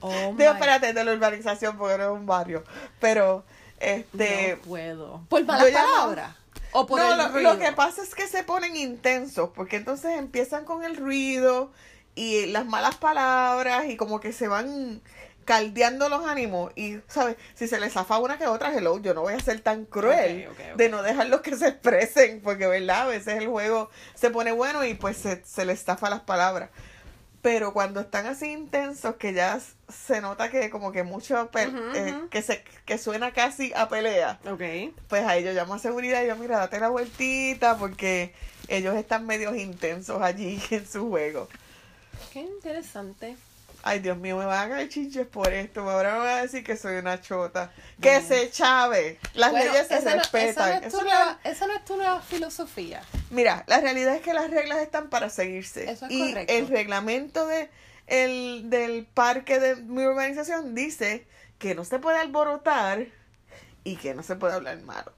Oh 0.00 0.34
Digo, 0.36 0.52
espérate, 0.52 0.92
de 0.92 1.04
la 1.04 1.12
urbanización 1.12 1.76
porque 1.76 1.98
no 1.98 2.04
es 2.04 2.20
un 2.20 2.26
barrio. 2.26 2.64
Pero, 3.00 3.44
este... 3.80 4.56
No 4.56 4.62
puedo. 4.62 5.22
¿Por 5.28 5.44
malas 5.44 5.70
palabras? 5.70 6.36
¿O 6.72 6.86
por 6.86 7.00
no, 7.00 7.16
lo, 7.16 7.40
lo, 7.40 7.58
que 7.58 7.72
pasa 7.72 8.02
es 8.02 8.14
que 8.14 8.26
se 8.26 8.44
ponen 8.44 8.76
intensos, 8.76 9.50
porque 9.54 9.76
entonces 9.76 10.18
empiezan 10.18 10.64
con 10.66 10.84
el 10.84 10.96
ruido 10.96 11.72
y 12.14 12.46
las 12.46 12.66
malas 12.66 12.96
palabras 12.96 13.86
y 13.86 13.96
como 13.96 14.20
que 14.20 14.32
se 14.32 14.48
van 14.48 15.00
caldeando 15.48 16.10
los 16.10 16.26
ánimos 16.26 16.72
y, 16.76 16.98
¿sabes? 17.08 17.36
Si 17.54 17.68
se 17.68 17.80
les 17.80 17.94
zafa 17.94 18.18
una 18.18 18.36
que 18.36 18.46
otra, 18.46 18.70
hello, 18.74 19.00
yo 19.00 19.14
no 19.14 19.22
voy 19.22 19.32
a 19.32 19.40
ser 19.40 19.60
tan 19.60 19.86
cruel 19.86 20.46
de 20.76 20.88
no 20.90 21.02
dejarlos 21.02 21.40
que 21.40 21.56
se 21.56 21.68
expresen, 21.68 22.42
porque, 22.42 22.66
¿verdad? 22.66 23.04
A 23.04 23.06
veces 23.06 23.38
el 23.38 23.48
juego 23.48 23.88
se 24.14 24.28
pone 24.28 24.52
bueno 24.52 24.84
y 24.84 24.92
pues 24.92 25.16
se, 25.16 25.42
se 25.46 25.64
les 25.64 25.82
zafa 25.82 26.10
las 26.10 26.20
palabras. 26.20 26.68
Pero 27.48 27.72
cuando 27.72 28.00
están 28.00 28.26
así 28.26 28.52
intensos, 28.52 29.16
que 29.16 29.32
ya 29.32 29.58
se 29.88 30.20
nota 30.20 30.50
que 30.50 30.68
como 30.68 30.92
que 30.92 31.02
mucho, 31.02 31.48
eh, 31.54 32.14
que, 32.30 32.42
se, 32.42 32.62
que 32.84 32.98
suena 32.98 33.32
casi 33.32 33.72
a 33.72 33.88
pelea, 33.88 34.38
pues 35.08 35.24
a 35.24 35.34
ellos 35.34 35.54
llamo 35.54 35.72
a 35.72 35.78
seguridad 35.78 36.22
y 36.22 36.26
yo, 36.26 36.36
mira, 36.36 36.58
date 36.58 36.78
la 36.78 36.90
vueltita 36.90 37.78
porque 37.78 38.34
ellos 38.68 38.94
están 38.96 39.24
medios 39.24 39.56
intensos 39.56 40.20
allí 40.20 40.62
en 40.70 40.86
su 40.86 41.08
juego. 41.08 41.48
Qué 42.34 42.40
interesante. 42.40 43.34
Ay, 43.82 44.00
Dios 44.00 44.18
mío, 44.18 44.36
me 44.36 44.44
van 44.44 44.66
a 44.66 44.74
caer 44.74 44.88
chinches 44.88 45.26
por 45.26 45.52
esto. 45.52 45.88
Ahora 45.88 46.14
me 46.14 46.18
voy 46.20 46.28
a 46.28 46.42
decir 46.42 46.64
que 46.64 46.76
soy 46.76 46.96
una 46.96 47.20
chota. 47.20 47.72
Que 48.00 48.20
se 48.20 48.50
chave. 48.50 49.18
Las 49.34 49.52
leyes 49.52 49.86
se 49.86 50.00
respetan. 50.00 50.84
esa, 50.84 51.66
no 51.66 51.74
es 51.74 51.84
tu 51.84 51.96
nueva 51.96 52.20
filosofía. 52.20 53.02
Mira, 53.30 53.64
la 53.66 53.80
realidad 53.80 54.16
es 54.16 54.22
que 54.22 54.34
las 54.34 54.50
reglas 54.50 54.78
están 54.78 55.08
para 55.10 55.30
seguirse. 55.30 55.90
Eso 55.90 56.06
es 56.06 56.12
y 56.12 56.34
el 56.48 56.68
reglamento 56.68 57.46
de, 57.46 57.70
el, 58.06 58.68
del 58.68 59.06
parque 59.06 59.60
de 59.60 59.76
mi 59.76 60.04
urbanización 60.04 60.74
dice 60.74 61.26
que 61.58 61.74
no 61.74 61.84
se 61.84 61.98
puede 61.98 62.18
alborotar 62.18 63.06
y 63.84 63.96
que 63.96 64.14
no 64.14 64.22
se 64.22 64.36
puede 64.36 64.54
hablar 64.54 64.80
malo. 64.82 65.12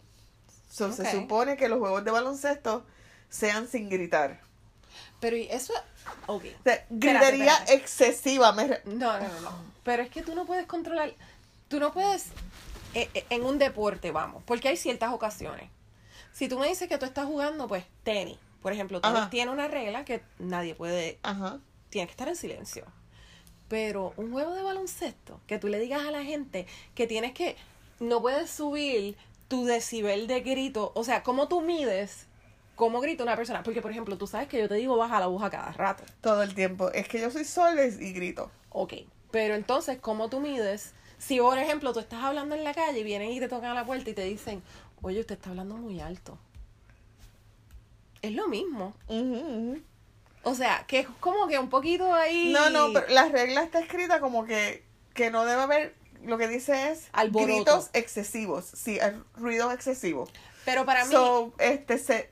Se 0.70 1.10
supone 1.10 1.56
que 1.56 1.68
los 1.68 1.78
juegos 1.78 2.04
de 2.04 2.10
baloncesto 2.10 2.86
sean 3.28 3.66
sin 3.68 3.88
gritar. 3.88 4.40
Pero 5.20 5.36
eso, 5.36 5.74
ok. 6.26 6.44
gritería 6.88 7.54
excesiva. 7.68 8.52
No, 8.52 9.18
no, 9.18 9.18
no, 9.18 9.40
no. 9.40 9.52
Pero 9.84 10.02
es 10.02 10.10
que 10.10 10.22
tú 10.22 10.34
no 10.34 10.46
puedes 10.46 10.66
controlar, 10.66 11.14
tú 11.68 11.78
no 11.78 11.92
puedes, 11.92 12.26
eh, 12.94 13.08
eh, 13.14 13.26
en 13.30 13.44
un 13.44 13.58
deporte, 13.58 14.10
vamos, 14.10 14.42
porque 14.46 14.68
hay 14.68 14.76
ciertas 14.76 15.12
ocasiones. 15.12 15.70
Si 16.32 16.48
tú 16.48 16.58
me 16.58 16.68
dices 16.68 16.88
que 16.88 16.98
tú 16.98 17.06
estás 17.06 17.26
jugando, 17.26 17.68
pues, 17.68 17.84
tenis. 18.02 18.38
Por 18.62 18.72
ejemplo, 18.72 19.00
tenis 19.00 19.30
tiene 19.30 19.50
una 19.50 19.68
regla 19.68 20.04
que 20.04 20.22
nadie 20.38 20.74
puede, 20.74 21.18
Ajá. 21.22 21.60
tiene 21.88 22.06
que 22.06 22.12
estar 22.12 22.28
en 22.28 22.36
silencio. 22.36 22.86
Pero 23.68 24.12
un 24.16 24.32
juego 24.32 24.54
de 24.54 24.62
baloncesto, 24.62 25.40
que 25.46 25.58
tú 25.58 25.68
le 25.68 25.78
digas 25.78 26.06
a 26.06 26.10
la 26.10 26.24
gente 26.24 26.66
que 26.94 27.06
tienes 27.06 27.32
que, 27.32 27.56
no 28.00 28.20
puedes 28.20 28.50
subir 28.50 29.16
tu 29.48 29.64
decibel 29.64 30.26
de 30.26 30.40
grito, 30.40 30.92
o 30.94 31.04
sea, 31.04 31.22
¿cómo 31.22 31.48
tú 31.48 31.60
mides 31.60 32.26
cómo 32.80 33.00
grita 33.00 33.22
una 33.22 33.36
persona. 33.36 33.62
Porque, 33.62 33.82
por 33.82 33.90
ejemplo, 33.90 34.16
tú 34.16 34.26
sabes 34.26 34.48
que 34.48 34.58
yo 34.58 34.66
te 34.66 34.74
digo 34.74 34.96
baja 34.96 35.20
la 35.20 35.26
voz 35.26 35.42
a 35.42 35.50
cada 35.50 35.70
rato. 35.72 36.02
Todo 36.22 36.42
el 36.42 36.54
tiempo. 36.54 36.90
Es 36.92 37.06
que 37.06 37.20
yo 37.20 37.30
soy 37.30 37.44
soles 37.44 38.00
y 38.00 38.12
grito. 38.12 38.50
Ok. 38.70 38.94
Pero 39.30 39.54
entonces, 39.54 39.98
¿cómo 40.00 40.30
tú 40.30 40.40
mides? 40.40 40.94
Si, 41.18 41.38
por 41.38 41.58
ejemplo, 41.58 41.92
tú 41.92 42.00
estás 42.00 42.24
hablando 42.24 42.54
en 42.54 42.64
la 42.64 42.72
calle 42.72 42.98
y 42.98 43.04
vienen 43.04 43.30
y 43.32 43.38
te 43.38 43.48
tocan 43.48 43.72
a 43.72 43.74
la 43.74 43.84
puerta 43.84 44.08
y 44.08 44.14
te 44.14 44.24
dicen, 44.24 44.62
oye, 45.02 45.20
usted 45.20 45.34
está 45.34 45.50
hablando 45.50 45.76
muy 45.76 46.00
alto. 46.00 46.38
Es 48.22 48.32
lo 48.32 48.48
mismo. 48.48 48.94
O 50.42 50.54
sea, 50.54 50.84
que 50.86 51.00
es 51.00 51.06
como 51.20 51.46
que 51.46 51.58
un 51.58 51.68
poquito 51.68 52.14
ahí. 52.14 52.50
No, 52.50 52.70
no, 52.70 52.92
pero 52.94 53.06
la 53.08 53.28
regla 53.28 53.62
está 53.62 53.80
escrita 53.80 54.20
como 54.20 54.46
que, 54.46 54.82
que 55.12 55.30
no 55.30 55.44
debe 55.44 55.62
haber. 55.62 55.94
Lo 56.24 56.38
que 56.38 56.48
dice 56.48 56.90
es 56.90 57.10
gritos 57.30 57.90
excesivos. 57.92 58.64
Sí, 58.64 58.98
ruidos 59.36 59.72
excesivos. 59.74 60.30
Pero 60.64 60.86
para 60.86 61.04
mí. 61.04 61.14
este, 61.58 61.98
se, 61.98 62.30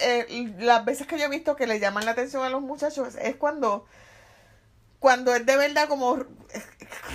eh, 0.00 0.54
las 0.58 0.84
veces 0.84 1.06
que 1.06 1.18
yo 1.18 1.26
he 1.26 1.28
visto 1.28 1.56
que 1.56 1.66
le 1.66 1.80
llaman 1.80 2.04
la 2.04 2.12
atención 2.12 2.42
a 2.44 2.50
los 2.50 2.62
muchachos 2.62 3.14
es 3.16 3.36
cuando 3.36 3.86
cuando 5.00 5.34
es 5.34 5.44
de 5.46 5.56
verdad 5.56 5.88
como 5.88 6.18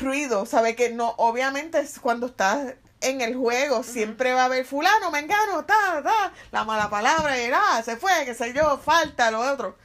ruido, 0.02 0.46
sabe 0.46 0.76
que 0.76 0.90
no, 0.90 1.14
obviamente 1.18 1.80
es 1.80 2.00
cuando 2.00 2.28
estás 2.28 2.74
en 3.02 3.22
el 3.22 3.36
juego, 3.36 3.84
siempre 3.84 4.34
va 4.34 4.42
a 4.42 4.46
haber 4.46 4.66
fulano, 4.66 5.12
mengano, 5.12 5.64
ta, 5.66 6.02
ta, 6.04 6.34
la 6.52 6.64
mala 6.64 6.90
palabra, 6.90 7.40
y 7.40 7.50
ah, 7.54 7.82
se 7.84 7.96
fue, 7.96 8.12
qué 8.26 8.34
sé 8.34 8.54
yo, 8.54 8.78
falta, 8.80 9.30
lo 9.30 9.40
otro. 9.40 9.78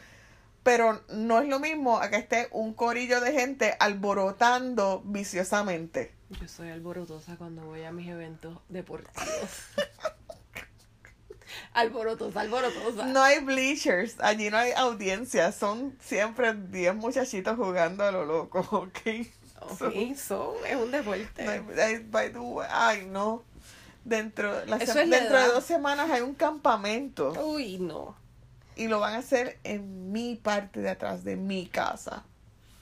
Pero 0.63 1.03
no 1.11 1.41
es 1.41 1.49
lo 1.49 1.59
mismo 1.59 1.99
a 1.99 2.09
que 2.09 2.17
esté 2.17 2.49
un 2.53 2.75
corillo 2.75 3.21
de 3.21 3.33
gente 3.33 3.77
alborotando 3.79 5.03
viciosamente. 5.05 6.15
Yo 6.31 6.49
soy 6.49 6.71
alborotosa 6.71 7.37
cuando 7.37 7.65
voy 7.65 7.83
a 7.85 7.93
mis 7.93 8.09
eventos 8.09 8.59
deportivos. 8.69 9.51
alborotosa, 11.75 12.41
alborotosa. 12.41 13.07
No 13.07 13.23
hay 13.23 13.41
bleachers, 13.41 14.17
allí 14.21 14.51
no 14.51 14.57
hay 14.59 14.73
audiencia, 14.73 15.53
son 15.53 15.97
siempre 16.01 16.55
10 16.55 16.95
muchachitos 16.97 17.57
jugando 17.57 18.05
a 18.05 18.11
lo 18.13 18.25
loco, 18.25 18.61
¿ok? 18.71 19.27
Ok, 19.63 20.17
so, 20.17 20.57
es 20.67 20.75
un 20.77 20.91
deporte. 20.91 21.45
No 21.45 21.51
hay- 21.51 21.63
hay- 21.79 21.99
by 21.99 22.33
the 22.33 22.39
way, 22.39 22.67
ay, 22.71 23.07
no. 23.07 23.43
Dentro, 24.05 24.65
la 24.65 24.77
Eso 24.77 24.95
se- 24.95 25.03
es 25.03 25.09
la 25.09 25.19
dentro 25.19 25.39
de 25.39 25.49
dos 25.49 25.65
semanas 25.65 26.11
hay 26.11 26.23
un 26.23 26.35
campamento 26.35 27.33
Uy, 27.45 27.79
no. 27.79 28.17
y 28.75 28.89
lo 28.89 28.99
van 28.99 29.15
a 29.15 29.19
hacer 29.19 29.59
en 29.63 30.11
mi 30.11 30.37
parte 30.37 30.81
de 30.81 30.89
atrás 30.89 31.23
de 31.23 31.37
mi 31.37 31.67
casa. 31.67 32.25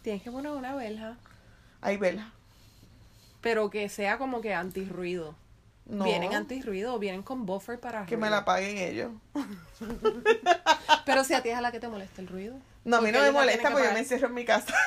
Tienes 0.02 0.22
que 0.22 0.30
poner 0.30 0.52
una 0.52 0.76
verja. 0.76 1.18
Hay 1.80 1.96
vela. 1.96 2.32
Pero 3.40 3.68
que 3.70 3.88
sea 3.88 4.16
como 4.18 4.40
que 4.40 4.54
antirruido. 4.54 5.34
No, 5.88 6.04
Vienen 6.04 6.34
antirruido 6.34 6.94
o 6.94 6.98
vienen 6.98 7.22
con 7.22 7.46
buffer 7.46 7.80
para 7.80 8.04
que 8.04 8.18
me 8.18 8.28
la 8.28 8.44
paguen 8.44 8.76
ellos. 8.76 9.10
Pero 11.06 11.24
si 11.24 11.32
a 11.32 11.42
ti 11.42 11.48
es 11.48 11.56
a 11.56 11.62
la 11.62 11.72
que 11.72 11.80
te 11.80 11.88
molesta 11.88 12.20
el 12.20 12.28
ruido. 12.28 12.58
No, 12.84 12.98
a 12.98 13.00
mí 13.00 13.10
no 13.10 13.20
me 13.20 13.30
molesta 13.32 13.70
porque 13.70 13.86
yo 13.86 13.92
me 13.92 14.00
encierro 14.00 14.28
en 14.28 14.34
mi 14.34 14.44
casa. 14.44 14.74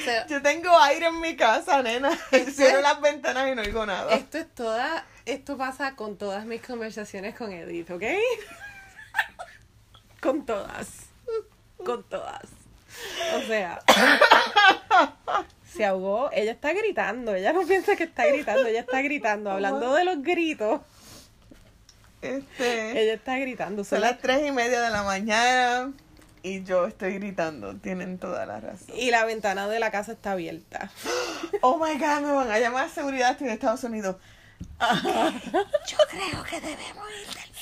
O 0.00 0.06
sea, 0.06 0.26
Yo 0.26 0.42
tengo 0.42 0.78
aire 0.80 1.06
en 1.06 1.18
mi 1.18 1.34
casa, 1.34 1.82
nena. 1.82 2.10
Cierro 2.50 2.82
las 2.82 3.00
ventanas 3.00 3.50
y 3.50 3.54
no 3.54 3.62
oigo 3.62 3.86
nada. 3.86 4.12
esto 4.12 4.36
es 4.36 4.54
toda, 4.54 5.06
esto 5.24 5.56
pasa 5.56 5.96
con 5.96 6.18
todas 6.18 6.44
mis 6.44 6.60
conversaciones 6.60 7.34
con 7.34 7.50
Edith, 7.52 7.90
¿ok? 7.90 8.02
con 10.20 10.44
todas. 10.44 11.06
Con 11.82 12.02
todas. 12.04 12.42
O 13.34 13.40
sea, 13.46 13.80
se 15.74 15.84
ahogó, 15.84 16.30
ella 16.32 16.52
está 16.52 16.72
gritando, 16.72 17.34
ella 17.34 17.52
no 17.52 17.62
piensa 17.66 17.96
que 17.96 18.04
está 18.04 18.26
gritando, 18.26 18.66
ella 18.66 18.80
está 18.80 19.02
gritando, 19.02 19.50
hablando 19.50 19.94
de 19.94 20.04
los 20.04 20.22
gritos, 20.22 20.80
Este, 22.22 23.02
ella 23.02 23.14
está 23.14 23.36
gritando. 23.38 23.84
son 23.84 23.98
son 23.98 24.00
las 24.00 24.18
tres 24.18 24.46
y 24.46 24.52
media 24.52 24.80
de 24.80 24.90
la 24.90 25.02
mañana 25.02 25.92
y 26.42 26.62
yo 26.62 26.86
estoy 26.86 27.14
gritando. 27.14 27.74
Tienen 27.76 28.18
toda 28.18 28.46
la 28.46 28.60
razón. 28.60 28.94
Y 28.94 29.10
la 29.10 29.24
ventana 29.24 29.66
de 29.66 29.80
la 29.80 29.90
casa 29.90 30.12
está 30.12 30.32
abierta. 30.32 30.90
Oh 31.60 31.78
my 31.78 31.94
god, 31.94 32.20
me 32.20 32.32
van 32.32 32.50
a 32.50 32.58
llamar 32.58 32.86
a 32.86 32.88
seguridad 32.88 33.30
estoy 33.30 33.46
en 33.46 33.54
Estados 33.54 33.84
Unidos. 33.84 34.16
Yo 34.80 35.98
creo 36.10 36.42
que 36.42 36.60
debemos 36.60 37.08
ir 37.22 37.34
del 37.34 37.52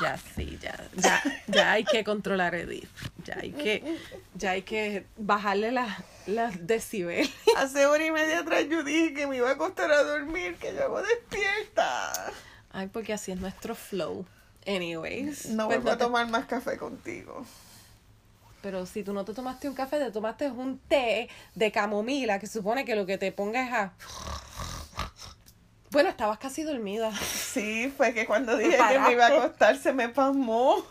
Ya 0.00 0.18
sí, 0.34 0.58
ya, 0.60 0.76
ya, 0.96 1.22
ya 1.46 1.72
hay 1.72 1.84
que 1.84 2.04
controlar 2.04 2.54
Edith. 2.54 2.88
Ya 3.24 3.38
hay 3.40 3.52
que, 3.52 3.98
ya 4.34 4.50
hay 4.50 4.62
que 4.62 5.06
bajarle 5.16 5.72
las 5.72 5.98
las 6.26 6.66
decibeles. 6.66 7.30
Hace 7.56 7.86
hora 7.86 8.04
y 8.04 8.10
media 8.10 8.40
atrás 8.40 8.64
yo 8.68 8.82
dije 8.82 9.14
que 9.14 9.26
me 9.26 9.36
iba 9.36 9.48
a 9.48 9.52
acostar 9.52 9.90
a 9.90 10.02
dormir, 10.02 10.56
que 10.56 10.74
yo 10.74 10.84
hago 10.84 11.02
despierta. 11.02 12.32
Ay, 12.72 12.88
porque 12.88 13.12
así 13.12 13.32
es 13.32 13.40
nuestro 13.40 13.74
flow. 13.74 14.26
Anyways. 14.66 15.46
No 15.46 15.66
pues 15.66 15.82
vuelvo 15.82 15.90
a 15.92 15.98
tomar 15.98 16.28
más 16.28 16.46
café 16.46 16.76
contigo. 16.76 17.46
Pero 18.62 18.84
si 18.84 19.04
tú 19.04 19.12
no 19.12 19.24
te 19.24 19.32
tomaste 19.32 19.68
un 19.68 19.74
café, 19.74 19.98
te 19.98 20.10
tomaste 20.10 20.50
un 20.50 20.78
té 20.78 21.28
de 21.54 21.70
camomila 21.70 22.40
que 22.40 22.48
supone 22.48 22.84
que 22.84 22.96
lo 22.96 23.06
que 23.06 23.16
te 23.16 23.30
ponga 23.30 23.64
es 23.64 23.72
a... 23.72 23.92
Bueno, 25.96 26.10
estabas 26.10 26.36
casi 26.38 26.62
dormida. 26.62 27.10
Sí, 27.16 27.90
fue 27.96 28.12
que 28.12 28.26
cuando 28.26 28.54
dije 28.58 28.76
que 28.76 28.98
me 28.98 29.12
iba 29.12 29.24
a 29.24 29.28
acostar 29.28 29.78
se 29.78 29.94
me 29.94 30.10
pasmó. 30.10 30.84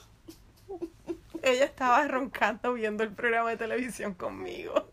Ella 1.44 1.66
estaba 1.66 2.08
roncando 2.08 2.74
viendo 2.74 3.04
el 3.04 3.12
programa 3.12 3.52
de 3.52 3.58
televisión 3.58 4.16
conmigo. 4.16 4.90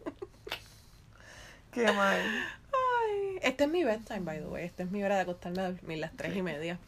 Qué 1.73 1.91
mal. 1.93 2.21
Ay, 2.21 3.39
este 3.41 3.65
es 3.65 3.71
mi 3.71 3.85
bedtime, 3.85 4.21
by 4.21 4.41
the 4.41 4.45
way. 4.49 4.67
Esta 4.67 4.83
es 4.83 4.91
mi 4.91 5.03
hora 5.03 5.15
de 5.15 5.23
acostarme 5.23 5.63
a 5.63 5.71
dormir 5.73 5.97
las 6.01 6.13
tres 6.15 6.37
y 6.37 6.43
media. 6.43 6.79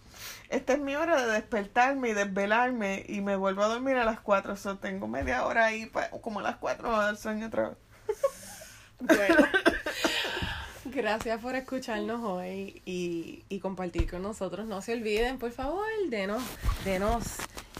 Esta 0.50 0.74
es 0.74 0.80
mi 0.80 0.94
hora 0.94 1.24
de 1.24 1.32
despertarme 1.32 2.10
y 2.10 2.12
desvelarme 2.12 3.06
y 3.08 3.22
me 3.22 3.37
vuelvo 3.37 3.62
a 3.62 3.68
dormir 3.68 3.96
a 3.96 4.04
las 4.04 4.20
4. 4.20 4.52
O 4.52 4.56
sea, 4.56 4.74
tengo 4.74 5.08
media 5.08 5.46
hora 5.46 5.64
ahí, 5.64 5.87
pa- 5.87 6.10
como 6.10 6.40
a 6.40 6.42
las 6.42 6.56
4 6.56 6.87
me 6.90 6.94
va 6.94 7.00
a 7.00 7.06
dar 7.06 7.16
sueño 7.16 7.46
otra 7.46 7.70
vez. 7.70 7.78
Bueno. 9.00 9.46
Gracias 10.94 11.40
por 11.40 11.57
escucharnos 11.57 12.22
hoy 12.22 12.80
y, 12.85 13.42
y 13.48 13.59
compartir 13.61 14.09
con 14.09 14.22
nosotros. 14.22 14.66
No 14.66 14.80
se 14.80 14.92
olviden, 14.92 15.38
por 15.38 15.50
favor, 15.50 15.85
denos, 16.09 16.42
denos 16.85 17.24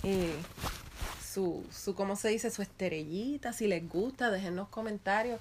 eh, 0.03 0.35
su, 1.33 1.65
su, 1.73 1.95
¿cómo 1.95 2.17
se 2.17 2.29
dice? 2.31 2.51
Su 2.51 2.63
esterellita, 2.63 3.53
si 3.53 3.67
les 3.69 3.89
gusta, 3.89 4.31
déjennos 4.31 4.69
comentarios. 4.69 5.41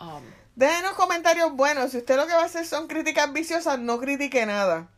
Um, 0.00 0.22
Déjenos 0.54 0.92
comentarios 0.92 1.52
buenos. 1.54 1.92
Si 1.92 1.98
usted 1.98 2.16
lo 2.16 2.26
que 2.26 2.34
va 2.34 2.42
a 2.42 2.46
hacer 2.46 2.66
son 2.66 2.88
críticas 2.88 3.32
viciosas, 3.32 3.78
no 3.78 3.98
critique 4.00 4.44
nada. 4.44 4.88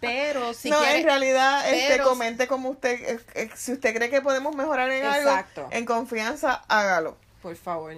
pero 0.00 0.54
si 0.54 0.70
no, 0.70 0.78
quiere- 0.78 1.00
en 1.00 1.04
realidad, 1.04 1.68
este, 1.72 1.86
pero- 1.88 2.04
comente 2.04 2.46
como 2.48 2.70
usted, 2.70 2.90
eh, 3.16 3.20
eh, 3.34 3.50
si 3.56 3.72
usted 3.72 3.94
cree 3.94 4.08
que 4.10 4.22
podemos 4.22 4.54
mejorar 4.54 4.90
en 4.90 5.04
Exacto. 5.04 5.62
algo, 5.62 5.72
en 5.72 5.84
confianza, 5.84 6.64
hágalo. 6.68 7.16
por 7.42 7.54
favor. 7.56 7.94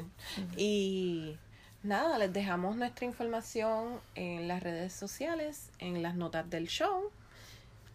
Y 0.56 1.36
nada, 1.82 2.18
les 2.18 2.32
dejamos 2.32 2.76
nuestra 2.76 3.06
información 3.06 4.00
en 4.14 4.48
las 4.48 4.62
redes 4.62 4.92
sociales, 4.92 5.70
en 5.78 6.02
las 6.02 6.14
notas 6.14 6.48
del 6.50 6.68
show. 6.68 7.10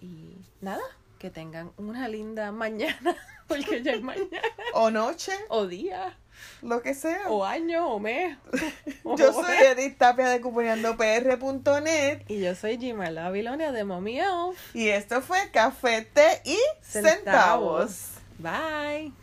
Y 0.02 0.38
nada, 0.62 0.84
que 1.19 1.30
tengan 1.30 1.71
una 1.78 2.08
linda 2.08 2.52
mañana, 2.52 3.15
porque 3.48 3.82
ya 3.84 3.93
es 3.93 4.02
mañana, 4.02 4.41
O 4.74 4.91
noche, 4.91 5.32
o 5.50 5.67
día, 5.67 6.17
lo 6.62 6.82
que 6.82 6.93
sea. 6.93 7.30
o 7.30 7.45
año, 7.45 7.88
o 7.88 8.00
mes. 8.00 8.38
o 9.04 9.15
Yo 9.17 9.32
soy 9.34 9.56
Edith 9.58 9.98
Tapia 9.98 10.28
de 10.30 10.41
cuponeandopr.net 10.41 12.24
Y 12.28 12.41
yo 12.41 12.56
soy 12.56 12.78
Gimala 12.78 13.24
Babilonia 13.24 13.71
de 13.71 13.82
Elf. 13.82 14.76
y 14.76 14.89
esto 14.89 15.21
fue 15.21 15.50
Café, 15.52 16.02
Té 16.02 16.41
y 16.43 16.58
Centavos. 16.82 18.12
Bye. 18.38 19.13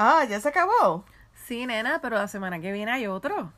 Ah, 0.00 0.24
ya 0.24 0.40
se 0.40 0.48
acabó. 0.48 1.04
Sí, 1.34 1.66
nena, 1.66 2.00
pero 2.00 2.16
la 2.16 2.28
semana 2.28 2.60
que 2.60 2.70
viene 2.72 2.92
hay 2.92 3.06
otro. 3.08 3.52